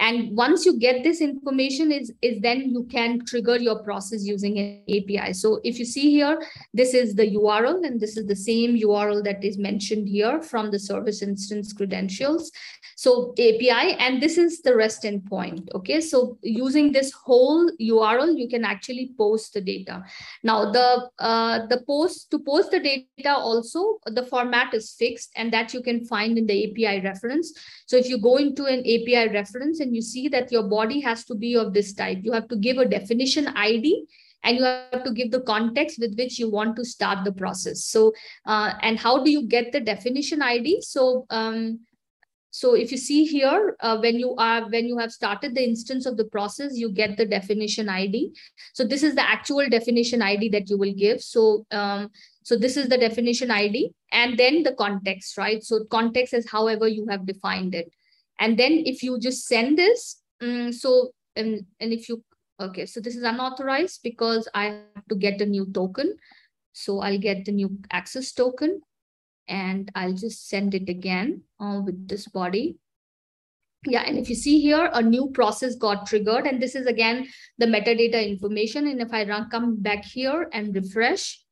[0.02, 4.58] And once you get this information is, is then you can trigger your process using
[4.58, 5.34] an API.
[5.34, 6.42] So if you see here,
[6.74, 10.72] this is the URL and this is the same URL that is mentioned here from
[10.72, 12.52] the service instance credentials.
[12.96, 15.70] So API, and this is the REST endpoint.
[15.74, 20.04] Okay, so using this whole URL, you can actually post the data.
[20.44, 25.52] Now the uh, the post to post the data also the format is fixed, and
[25.52, 27.54] that you can find in the API reference.
[27.88, 31.26] So if you go into an API reference and you see that your body has
[31.26, 34.06] to be of this type, you have to give a definition ID
[34.44, 37.86] and you have to give the context with which you want to start the process.
[37.86, 38.14] So,
[38.46, 40.82] uh, and how do you get the definition ID?
[40.82, 41.82] So, um,
[42.54, 46.06] so if you see here, uh, when you are when you have started the instance
[46.06, 48.34] of the process, you get the definition ID.
[48.74, 51.22] So this is the actual definition ID that you will give.
[51.22, 52.10] So um,
[52.44, 55.64] so this is the definition ID and then the context, right?
[55.64, 57.90] So context is however you have defined it.
[58.42, 62.24] And then if you just send this, um, so and and if you
[62.60, 66.18] okay, so this is unauthorized because I have to get a new token.
[66.74, 68.82] So I'll get the new access token
[69.48, 72.78] and I'll just send it again uh, with this body.
[73.86, 77.28] Yeah, and if you see here, a new process got triggered, and this is again
[77.58, 78.88] the metadata information.
[78.88, 81.44] And if I run, come back here and refresh,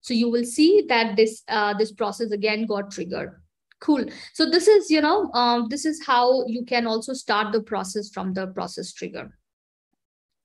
[0.00, 3.40] so you will see that this uh, this process again got triggered.
[3.84, 4.06] Cool.
[4.32, 8.08] So this is, you know, um, this is how you can also start the process
[8.08, 9.36] from the process trigger.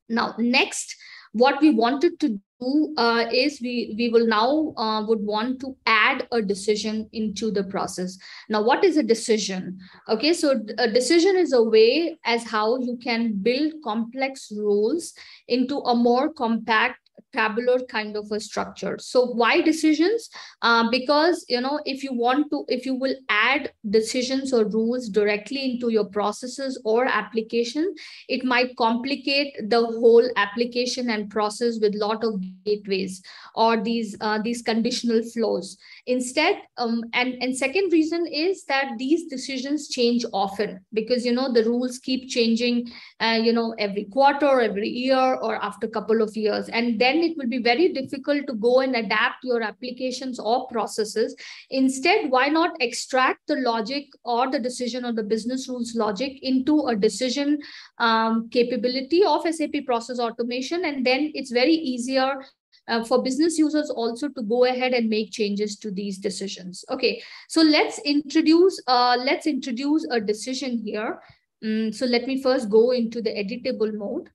[0.09, 0.93] Now, next,
[1.31, 5.77] what we wanted to do uh, is we, we will now uh, would want to
[5.85, 8.17] add a decision into the process.
[8.49, 9.79] Now, what is a decision?
[10.09, 15.13] Okay, so a decision is a way as how you can build complex rules
[15.47, 18.97] into a more compact tabular kind of a structure.
[18.99, 20.29] So why decisions?
[20.61, 25.09] Uh, because you know if you want to if you will add decisions or rules
[25.09, 27.93] directly into your processes or application
[28.27, 33.21] it might complicate the whole application and process with lot of gateways
[33.55, 35.77] or these uh, these conditional flows
[36.09, 41.51] instead um, and and second reason is that these decisions change often because you know
[41.53, 46.21] the rules keep changing uh, you know every quarter every year or after a couple
[46.21, 50.39] of years and then it will be very difficult to go and adapt your applications
[50.39, 51.35] or processes.
[51.69, 56.87] Instead, why not extract the logic or the decision or the business rules logic into
[56.87, 57.59] a decision
[57.99, 60.85] um, capability of SAP process automation?
[60.85, 62.41] And then it's very easier
[62.89, 66.83] uh, for business users also to go ahead and make changes to these decisions.
[66.89, 71.21] Okay, so let's introduce uh, let's introduce a decision here.
[71.63, 74.29] Um, so let me first go into the editable mode,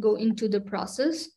[0.00, 1.28] go into the process.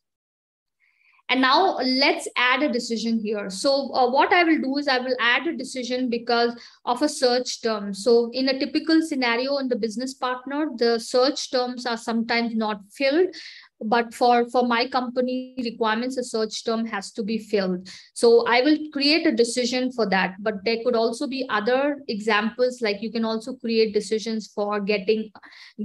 [1.31, 3.51] And now let's add a decision here.
[3.51, 7.09] So uh, what I will do is I will add a decision because of a
[7.09, 7.93] search term.
[7.93, 12.81] So in a typical scenario in the business partner, the search terms are sometimes not
[12.91, 13.35] filled
[13.81, 17.87] but for for my company requirements a search term has to be filled.
[18.13, 22.81] So i will create a decision for that but there could also be other examples
[22.81, 25.31] like you can also create decisions for getting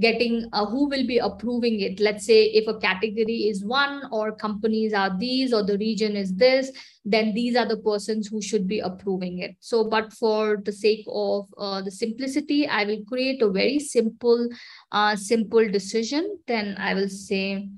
[0.00, 2.00] getting uh, who will be approving it.
[2.00, 6.34] Let's say if a category is one or companies are these or the region is
[6.34, 6.72] this
[7.04, 9.56] then these are the persons who should be approving it.
[9.60, 14.48] So but for the sake of uh, the simplicity i will create a very simple
[14.90, 16.38] uh, simple decision.
[16.48, 17.68] Then i will say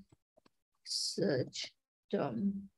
[0.87, 1.73] search
[2.11, 2.69] term.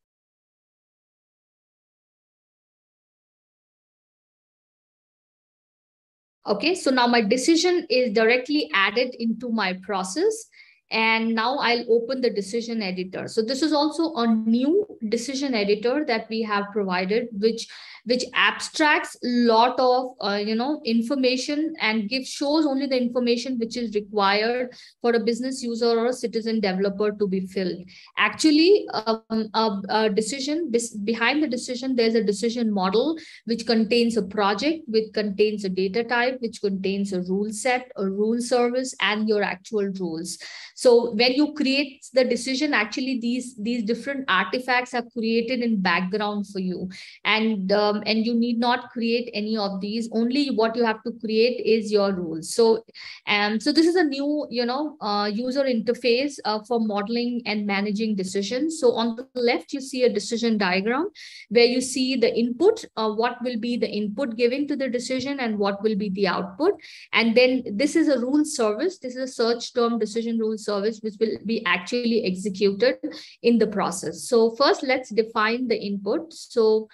[6.46, 10.46] Okay, so now my decision is directly added into my process.
[10.90, 13.28] And now I'll open the decision editor.
[13.28, 17.68] So this is also a new decision editor that we have provided, which
[18.08, 23.58] which abstracts a lot of uh, you know information and gives shows only the information
[23.58, 27.82] which is required for a business user or a citizen developer to be filled.
[28.16, 30.72] Actually um, a, a, decision
[31.04, 36.02] behind the decision there's a decision model which contains a project which contains a data
[36.02, 40.38] type which contains a rule set a rule service and your actual rules.
[40.74, 46.46] So when you create the decision actually these these different artifacts are created in background
[46.46, 46.88] for you.
[47.24, 50.08] And um, and you need not create any of these.
[50.12, 52.54] Only what you have to create is your rules.
[52.54, 52.84] So
[53.26, 57.66] um so this is a new you know uh, user interface uh, for modeling and
[57.66, 58.80] managing decisions.
[58.80, 61.08] So on the left you see a decision diagram
[61.48, 65.40] where you see the input uh, what will be the input given to the decision
[65.40, 66.74] and what will be the output.
[67.12, 68.98] And then this is a rule service.
[68.98, 72.96] This is a search term decision rule service which will be actually executed
[73.42, 74.24] in the process.
[74.28, 76.32] So first let's define the input.
[76.32, 76.88] So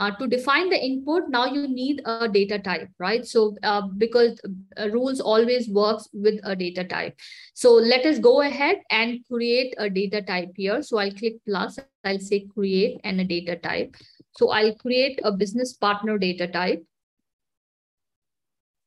[0.00, 3.26] uh, to define the input, now you need a data type, right?
[3.26, 4.40] So uh, because
[4.78, 7.18] uh, rules always works with a data type.
[7.52, 10.82] So let us go ahead and create a data type here.
[10.82, 13.94] So I'll click plus, I'll say create and a data type.
[14.38, 16.82] So I'll create a business partner data type.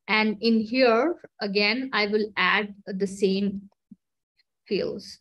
[0.07, 3.69] And in here, again, I will add the same
[4.65, 5.19] fields.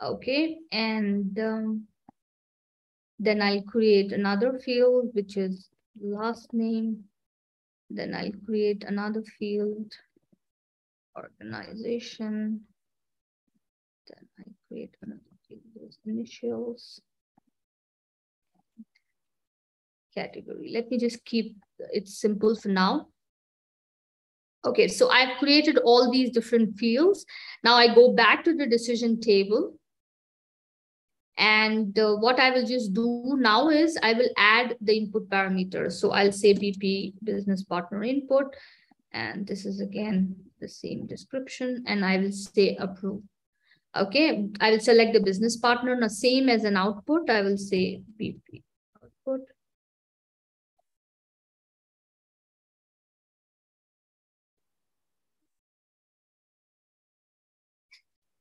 [0.00, 1.88] Okay, and um,
[3.18, 5.70] then I'll create another field, which is
[6.00, 7.04] last name.
[7.90, 9.92] Then I'll create another field,
[11.16, 12.60] organization.
[14.06, 17.00] Then I create another field, those initials.
[20.14, 20.70] Category.
[20.72, 21.56] Let me just keep
[21.92, 23.08] it simple for now.
[24.64, 27.24] Okay, so I've created all these different fields.
[27.64, 29.77] Now I go back to the decision table
[31.38, 35.92] and uh, what I will just do now is I will add the input parameters.
[35.92, 38.56] So I'll say BP business partner input.
[39.12, 41.84] And this is again the same description.
[41.86, 43.22] And I will say approve.
[43.96, 45.96] Okay, I will select the business partner.
[45.96, 48.62] Now, same as an output, I will say BP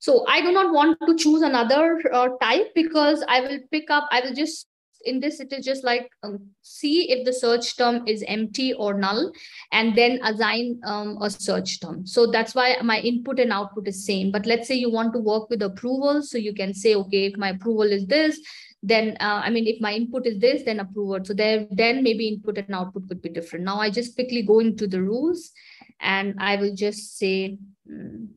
[0.07, 4.07] So I do not want to choose another uh, type because I will pick up,
[4.09, 4.67] I will just,
[5.03, 8.93] in this, it is just like um, see if the search term is empty or
[8.93, 9.33] null,
[9.73, 12.07] and then assign um, a search term.
[12.07, 14.31] So that's why my input and output is same.
[14.31, 16.23] But let's say you want to work with approval.
[16.23, 18.39] So you can say, okay, if my approval is this,
[18.81, 21.19] then uh, I mean, if my input is this, then approval.
[21.25, 23.65] So there, then maybe input and output could be different.
[23.65, 25.51] Now I just quickly go into the rules
[25.99, 28.27] and I will just say, hmm,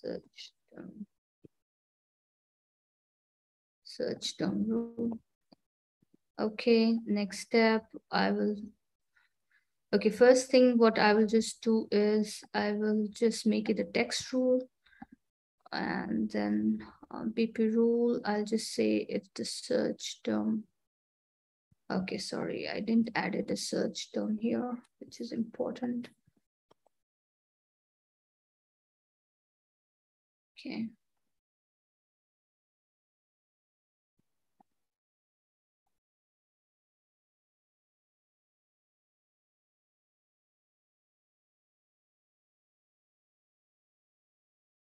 [0.00, 1.06] search term.
[3.84, 5.18] Search term rule.
[6.40, 8.56] Okay, next step, I will,
[9.94, 13.84] okay, first thing what I will just do is I will just make it a
[13.84, 14.66] text rule
[15.70, 16.78] and then
[17.12, 20.64] BP rule, I'll just say if the search term,
[21.92, 26.08] okay, sorry, I didn't add it a search term here, which is important.
[30.60, 30.90] Okay.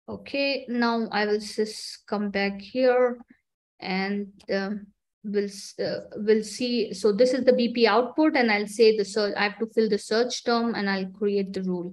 [0.08, 3.18] Okay, now I will just come back here
[3.78, 4.70] and uh,
[5.22, 5.48] we'll,
[5.78, 6.92] uh, we'll see.
[6.94, 9.88] So this is the BP output and I'll say the search, I have to fill
[9.88, 11.92] the search term and I'll create the rule.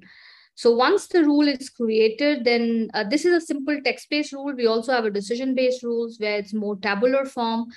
[0.57, 4.55] So once the rule is created, then uh, this is a simple text-based rule.
[4.55, 7.67] We also have a decision-based rules where it's more tabular form.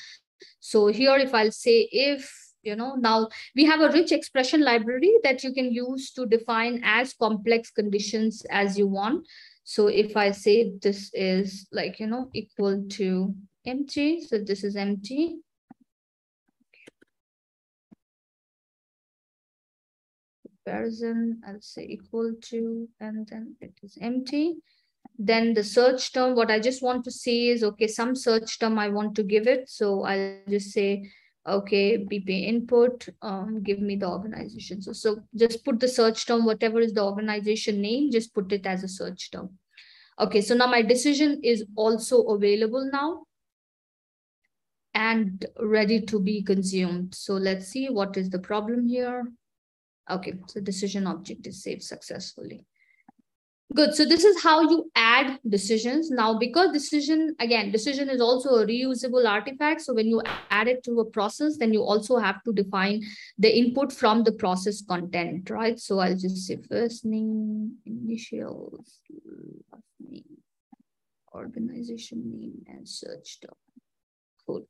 [0.61, 5.13] So here, if I'll say if, you know, now we have a rich expression library
[5.25, 9.27] that you can use to define as complex conditions as you want.
[9.65, 13.35] So if I say this is like, you know, equal to
[13.67, 15.37] empty, so this is empty,
[20.71, 24.57] comparison, I'll say equal to, and then it is empty.
[25.19, 28.79] Then the search term, what I just want to see is, okay, some search term
[28.79, 29.69] I want to give it.
[29.69, 31.11] So I'll just say,
[31.47, 34.81] okay, BP input, um, give me the organization.
[34.81, 38.67] So, so just put the search term, whatever is the organization name, just put it
[38.67, 39.51] as a search term.
[40.19, 43.23] Okay, so now my decision is also available now
[44.95, 47.15] and ready to be consumed.
[47.15, 49.25] So let's see what is the problem here.
[50.09, 52.67] Okay, so decision object is saved successfully.
[53.73, 53.95] Good.
[53.95, 56.11] So this is how you add decisions.
[56.11, 59.83] Now, because decision, again, decision is also a reusable artifact.
[59.83, 63.03] So when you add it to a process, then you also have to define
[63.39, 65.79] the input from the process content, right?
[65.79, 68.99] So I'll just say first name, initials,
[69.71, 70.25] last name,
[71.33, 73.55] organization name, and search term.
[74.47, 74.67] Cool.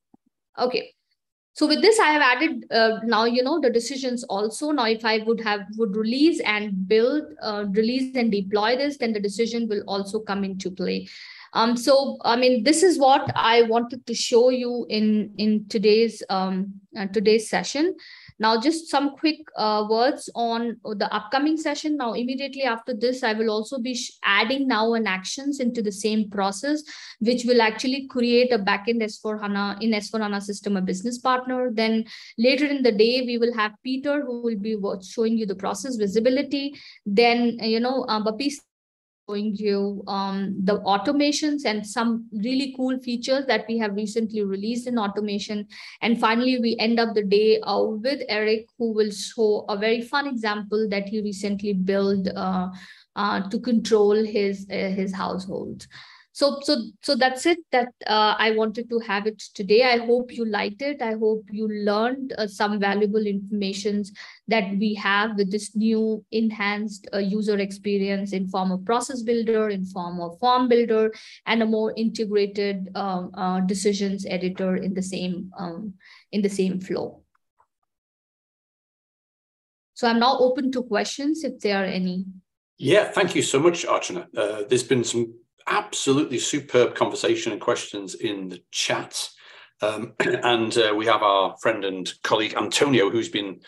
[0.58, 0.92] Okay.
[1.60, 4.70] So with this, I have added uh, now, you know, the decisions also.
[4.70, 9.12] Now, if I would have would release and build, uh, release and deploy this, then
[9.12, 11.06] the decision will also come into play.
[11.52, 16.22] Um, so, I mean, this is what I wanted to show you in in today's
[16.30, 17.94] um, uh, today's session
[18.40, 21.98] Now, just some quick uh, words on the upcoming session.
[21.98, 26.30] Now, immediately after this, I will also be adding now an actions into the same
[26.30, 26.82] process,
[27.18, 31.70] which will actually create a backend S4 HANA in S4 HANA system, a business partner.
[31.70, 32.06] Then
[32.38, 35.96] later in the day, we will have Peter who will be showing you the process
[35.96, 36.74] visibility.
[37.04, 38.62] Then, you know, uh, Baptiste
[39.30, 44.86] showing you um, the automations and some really cool features that we have recently released
[44.86, 45.66] in automation.
[46.02, 50.00] And finally, we end up the day uh, with Eric, who will show a very
[50.00, 52.68] fun example that he recently built uh,
[53.16, 55.86] uh, to control his, uh, his household
[56.32, 59.82] so so so that's it that uh, i wanted to have it today.
[59.82, 61.02] I hope you liked it.
[61.02, 64.12] I hope you learned uh, some valuable informations
[64.46, 69.70] that we have with this new enhanced uh, user experience in form of process builder
[69.70, 71.12] in form of form builder
[71.46, 75.94] and a more integrated um, uh, decisions editor in the same um,
[76.30, 77.22] in the same flow.
[79.94, 82.24] So i'm now open to questions if there are any.
[82.78, 84.26] Yeah, thank you so much, Archana.
[84.34, 85.34] Uh, there's been some
[85.70, 89.28] absolutely superb conversation and questions in the chat.
[89.80, 93.60] Um, and uh, we have our friend and colleague Antonio, who's been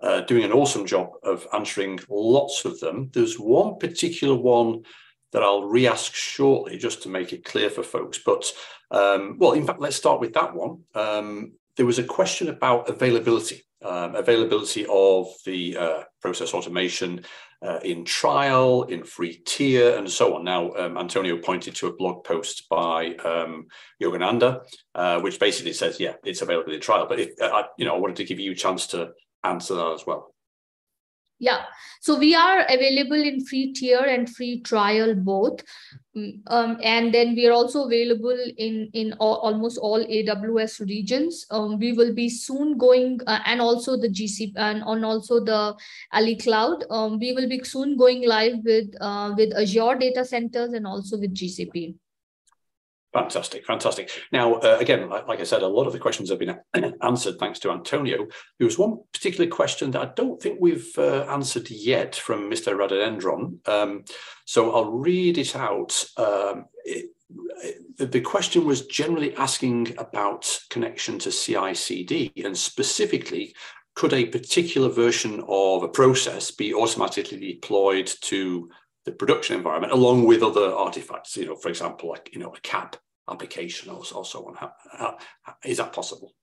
[0.00, 3.10] uh, doing an awesome job of answering lots of them.
[3.12, 4.84] There's one particular one
[5.32, 8.18] that I'll re-ask shortly, just to make it clear for folks.
[8.18, 8.50] But
[8.90, 10.84] um, well, in fact, let's start with that one.
[10.94, 17.24] Um, there was a question about availability, um, availability of the uh, process automation
[17.62, 20.44] uh, in trial, in free tier, and so on.
[20.44, 23.66] Now, um, Antonio pointed to a blog post by um,
[24.02, 24.60] Yogananda,
[24.94, 27.06] uh, which basically says, yeah, it's available in trial.
[27.08, 29.10] But if, uh, I, you know, I wanted to give you a chance to
[29.42, 30.34] answer that as well.
[31.40, 31.66] Yeah,
[32.00, 35.62] so we are available in free tier and free trial both.
[36.16, 41.46] Mm, um, and then we are also available in, in all, almost all AWS regions.
[41.52, 45.76] Um, we will be soon going, uh, and also the GCP and on also the
[46.12, 46.84] Ali Cloud.
[46.90, 51.20] Um, we will be soon going live with, uh, with Azure data centers and also
[51.20, 51.94] with GCP.
[53.12, 54.10] Fantastic, fantastic.
[54.32, 56.58] Now, uh, again, like, like, I said, a lot of the questions have been
[57.02, 58.26] answered thanks to Antonio.
[58.58, 62.76] There was one particular question that I don't think we've uh, answered yet from Mr.
[62.76, 63.66] Radhanendran.
[63.66, 64.04] Um,
[64.44, 66.04] so I'll read it out.
[66.18, 67.06] Um, it,
[67.96, 73.54] the question was generally asking about connection to CI/CD, and specifically,
[73.94, 78.70] could a particular version of a process be automatically deployed to
[79.08, 82.60] the production environment along with other artifacts, you know, for example, like, you know, a
[82.60, 82.96] CAP
[83.30, 84.54] application or, so on.
[84.54, 85.16] How, how,
[85.64, 86.34] is that possible?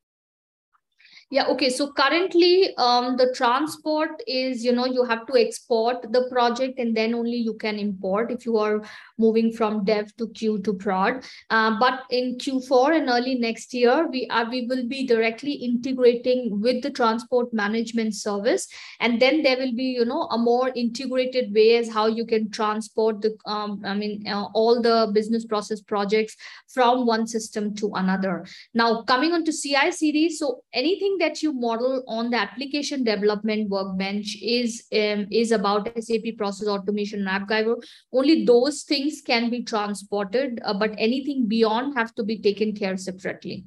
[1.31, 1.71] Yeah, okay.
[1.71, 6.95] So currently um, the transport is, you know, you have to export the project and
[6.95, 8.83] then only you can import if you are
[9.17, 11.25] moving from dev to Q to prod.
[11.49, 16.61] Uh, but in Q4 and early next year, we are we will be directly integrating
[16.61, 18.67] with the transport management service.
[18.99, 22.51] And then there will be, you know, a more integrated way as how you can
[22.51, 26.35] transport the, um, I mean, uh, all the business process projects
[26.71, 28.45] from one system to another.
[28.75, 33.69] Now coming on to CI CD, so anything that you model on the application development
[33.69, 37.83] workbench is um, is about SAP process automation and AppGyver.
[38.11, 42.97] Only those things can be transported, uh, but anything beyond have to be taken care
[42.97, 43.65] separately.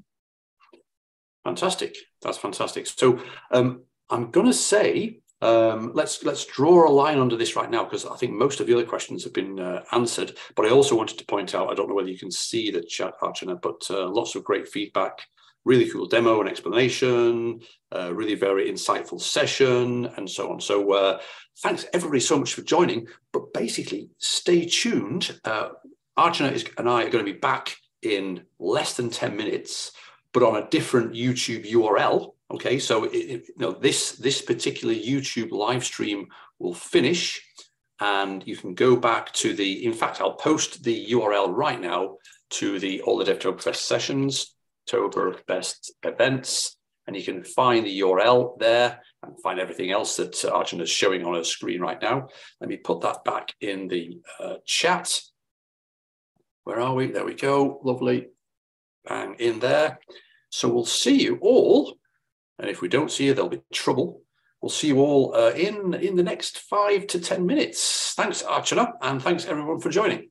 [1.44, 1.96] Fantastic.
[2.22, 2.86] That's fantastic.
[2.86, 3.20] So
[3.51, 7.84] um, I'm going to say um, let's let's draw a line under this right now
[7.84, 10.32] because I think most of the other questions have been uh, answered.
[10.57, 12.82] But I also wanted to point out I don't know whether you can see the
[12.82, 15.26] chat, Archana, but uh, lots of great feedback
[15.69, 17.61] really cool demo and explanation,
[17.93, 20.61] really very insightful session, and so on.
[20.61, 21.21] So uh,
[21.59, 23.07] thanks everybody so much for joining.
[23.33, 25.39] But basically, stay tuned.
[25.45, 25.69] Uh,
[26.19, 29.93] is, and I are going to be back in less than 10 minutes,
[30.33, 32.33] but on a different YouTube URL.
[32.51, 37.43] Okay, so it, it, you know, this, this particular YouTube live stream will finish
[38.01, 42.16] and you can go back to the, in fact, I'll post the URL right now
[42.51, 44.55] to the all the DevToberfest sessions
[44.89, 46.76] October best events.
[47.07, 51.24] And you can find the URL there and find everything else that Archana is showing
[51.24, 52.28] on her screen right now.
[52.61, 55.20] Let me put that back in the uh, chat.
[56.64, 57.07] Where are we?
[57.07, 57.80] There we go.
[57.82, 58.28] Lovely.
[59.07, 59.99] Bang in there.
[60.51, 61.97] So we'll see you all.
[62.59, 64.20] And if we don't see you, there'll be trouble.
[64.61, 68.12] We'll see you all uh, in, in the next five to 10 minutes.
[68.14, 70.28] Thanks, Archana, and thanks everyone for joining.